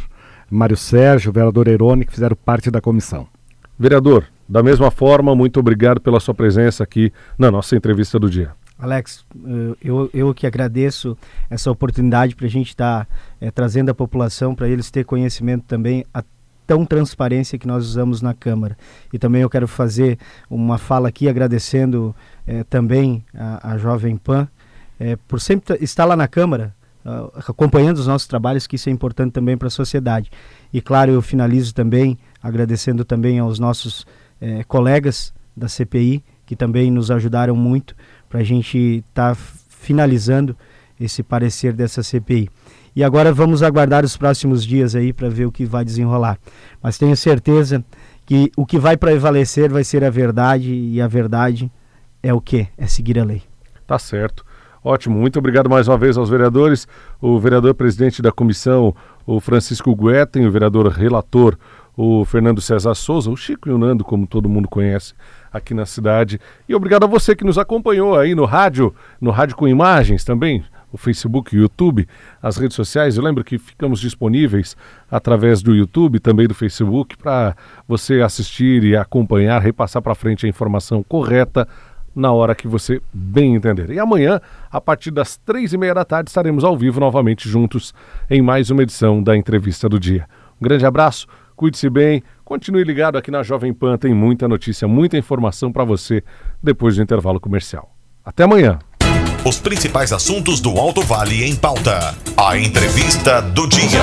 Mário 0.49 0.75
Sérgio, 0.75 1.29
o 1.29 1.33
vereador 1.33 1.67
Erone, 1.67 2.05
que 2.05 2.13
fizeram 2.13 2.35
parte 2.35 2.69
da 2.71 2.81
comissão. 2.81 3.27
Vereador, 3.77 4.25
da 4.47 4.61
mesma 4.61 4.91
forma, 4.91 5.35
muito 5.35 5.59
obrigado 5.59 6.01
pela 6.01 6.19
sua 6.19 6.33
presença 6.33 6.83
aqui 6.83 7.11
na 7.37 7.49
nossa 7.49 7.75
entrevista 7.75 8.19
do 8.19 8.29
dia. 8.29 8.51
Alex, 8.77 9.25
eh, 9.35 9.75
eu, 9.81 10.09
eu 10.13 10.33
que 10.33 10.45
agradeço 10.45 11.17
essa 11.49 11.71
oportunidade 11.71 12.35
para 12.35 12.47
a 12.47 12.49
gente 12.49 12.69
estar 12.69 13.05
tá, 13.05 13.11
é, 13.39 13.49
trazendo 13.49 13.89
a 13.89 13.93
população, 13.93 14.53
para 14.53 14.67
eles 14.67 14.91
ter 14.91 15.05
conhecimento 15.05 15.63
também 15.65 16.05
a 16.13 16.23
tão 16.65 16.85
transparência 16.85 17.57
que 17.57 17.67
nós 17.67 17.85
usamos 17.85 18.21
na 18.21 18.33
Câmara. 18.33 18.77
E 19.11 19.19
também 19.19 19.41
eu 19.41 19.49
quero 19.49 19.67
fazer 19.67 20.17
uma 20.49 20.77
fala 20.77 21.09
aqui 21.09 21.27
agradecendo 21.27 22.15
é, 22.45 22.63
também 22.63 23.23
a, 23.33 23.73
a, 23.73 23.77
Jovem 23.77 24.17
Pan 24.17 24.47
é, 24.99 25.15
por 25.27 25.39
sempre 25.39 25.77
estar 25.81 26.05
lá 26.05 26.15
na 26.15 26.27
Câmara, 26.27 26.73
uh, 27.05 27.31
acompanhando 27.47 27.97
os 27.97 28.07
nossos 28.07 28.27
trabalhos, 28.27 28.67
que 28.67 28.75
isso 28.75 28.89
é 28.89 28.91
importante 28.91 29.33
também 29.33 29.57
para 29.57 29.67
a 29.67 29.71
sociedade. 29.71 30.31
E 30.71 30.81
claro, 30.81 31.11
eu 31.11 31.21
finalizo 31.21 31.73
também 31.73 32.17
agradecendo 32.41 33.03
também 33.03 33.39
aos 33.39 33.59
nossos 33.59 34.05
é, 34.39 34.63
colegas 34.63 35.33
da 35.55 35.67
CPI 35.67 36.23
que 36.45 36.55
também 36.55 36.91
nos 36.91 37.09
ajudaram 37.09 37.55
muito 37.55 37.95
para 38.29 38.41
a 38.41 38.43
gente 38.43 39.03
estar 39.09 39.35
tá 39.35 39.41
finalizando 39.69 40.55
esse 40.99 41.23
parecer 41.23 41.73
dessa 41.73 42.03
CPI. 42.03 42.49
E 42.95 43.03
agora 43.03 43.33
vamos 43.33 43.63
aguardar 43.63 44.05
os 44.05 44.15
próximos 44.15 44.63
dias 44.63 44.95
aí 44.95 45.11
para 45.11 45.29
ver 45.29 45.45
o 45.45 45.51
que 45.51 45.65
vai 45.65 45.83
desenrolar. 45.83 46.37
Mas 46.81 46.97
tenho 46.97 47.15
certeza 47.17 47.83
que 48.25 48.51
o 48.55 48.65
que 48.65 48.77
vai 48.77 48.95
prevalecer 48.95 49.71
vai 49.71 49.83
ser 49.83 50.03
a 50.03 50.09
verdade 50.09 50.73
e 50.73 51.01
a 51.01 51.07
verdade 51.07 51.71
é 52.21 52.33
o 52.33 52.39
que? 52.39 52.67
É 52.77 52.87
seguir 52.87 53.19
a 53.19 53.23
lei. 53.23 53.41
Tá 53.85 53.99
certo. 53.99 54.45
Ótimo, 54.83 55.17
muito 55.17 55.39
obrigado 55.39 55.69
mais 55.69 55.87
uma 55.87 55.97
vez 55.97 56.17
aos 56.17 56.29
vereadores, 56.29 56.85
o 57.21 57.39
vereador 57.39 57.73
presidente 57.73 58.21
da 58.21 58.33
comissão, 58.33 58.93
o 59.25 59.39
Francisco 59.39 59.95
Guetem, 59.95 60.45
o 60.45 60.51
vereador 60.51 60.87
relator, 60.89 61.57
o 61.95 62.25
Fernando 62.25 62.59
César 62.59 62.93
Souza, 62.93 63.29
o 63.29 63.37
Chico 63.37 63.69
e 63.69 63.71
o 63.71 63.77
Nando, 63.77 64.03
como 64.03 64.27
todo 64.27 64.49
mundo 64.49 64.67
conhece 64.67 65.13
aqui 65.53 65.73
na 65.73 65.85
cidade. 65.85 66.39
E 66.67 66.75
obrigado 66.75 67.05
a 67.05 67.07
você 67.07 67.33
que 67.33 67.45
nos 67.45 67.57
acompanhou 67.57 68.17
aí 68.17 68.35
no 68.35 68.43
rádio, 68.43 68.93
no 69.21 69.31
rádio 69.31 69.55
com 69.55 69.69
imagens 69.69 70.25
também, 70.25 70.63
o 70.93 70.97
Facebook, 70.97 71.53
o 71.53 71.59
YouTube, 71.59 72.07
as 72.41 72.55
redes 72.55 72.75
sociais. 72.75 73.17
Eu 73.17 73.23
lembro 73.23 73.43
que 73.43 73.57
ficamos 73.57 73.99
disponíveis 73.99 74.77
através 75.11 75.61
do 75.61 75.75
YouTube, 75.75 76.19
também 76.19 76.47
do 76.47 76.53
Facebook, 76.53 77.17
para 77.17 77.55
você 77.87 78.21
assistir 78.21 78.83
e 78.83 78.95
acompanhar, 78.95 79.61
repassar 79.61 80.01
para 80.01 80.15
frente 80.15 80.45
a 80.45 80.49
informação 80.49 81.03
correta 81.03 81.67
na 82.15 82.31
hora 82.31 82.53
que 82.53 82.67
você 82.67 83.01
bem 83.11 83.55
entender. 83.55 83.89
E 83.89 83.99
amanhã, 83.99 84.39
a 84.71 84.79
partir 84.79 85.09
das 85.11 85.35
três 85.35 85.73
e 85.73 85.77
meia 85.77 85.95
da 85.95 86.05
tarde, 86.05 86.29
estaremos 86.29 86.63
ao 86.63 86.77
vivo 86.77 86.99
novamente 86.99 87.49
juntos 87.49 87.93
em 88.29 88.41
mais 88.41 88.69
uma 88.69 88.83
edição 88.83 89.21
da 89.21 89.35
Entrevista 89.35 89.89
do 89.89 89.99
Dia. 89.99 90.29
Um 90.61 90.63
grande 90.63 90.85
abraço 90.85 91.27
cuide-se 91.55 91.89
bem, 91.89 92.23
continue 92.43 92.83
ligado 92.83 93.17
aqui 93.17 93.31
na 93.31 93.43
Jovem 93.43 93.73
Pan, 93.73 93.97
tem 93.97 94.13
muita 94.13 94.47
notícia, 94.47 94.87
muita 94.87 95.17
informação 95.17 95.71
para 95.71 95.83
você 95.83 96.23
depois 96.61 96.95
do 96.95 97.01
intervalo 97.01 97.39
comercial. 97.39 97.95
Até 98.25 98.43
amanhã. 98.43 98.79
Os 99.45 99.59
principais 99.59 100.13
assuntos 100.13 100.61
do 100.61 100.79
Alto 100.79 101.01
Vale 101.01 101.43
em 101.43 101.53
pauta. 101.53 102.15
A 102.37 102.57
entrevista 102.57 103.41
do 103.41 103.67
dia. 103.67 103.99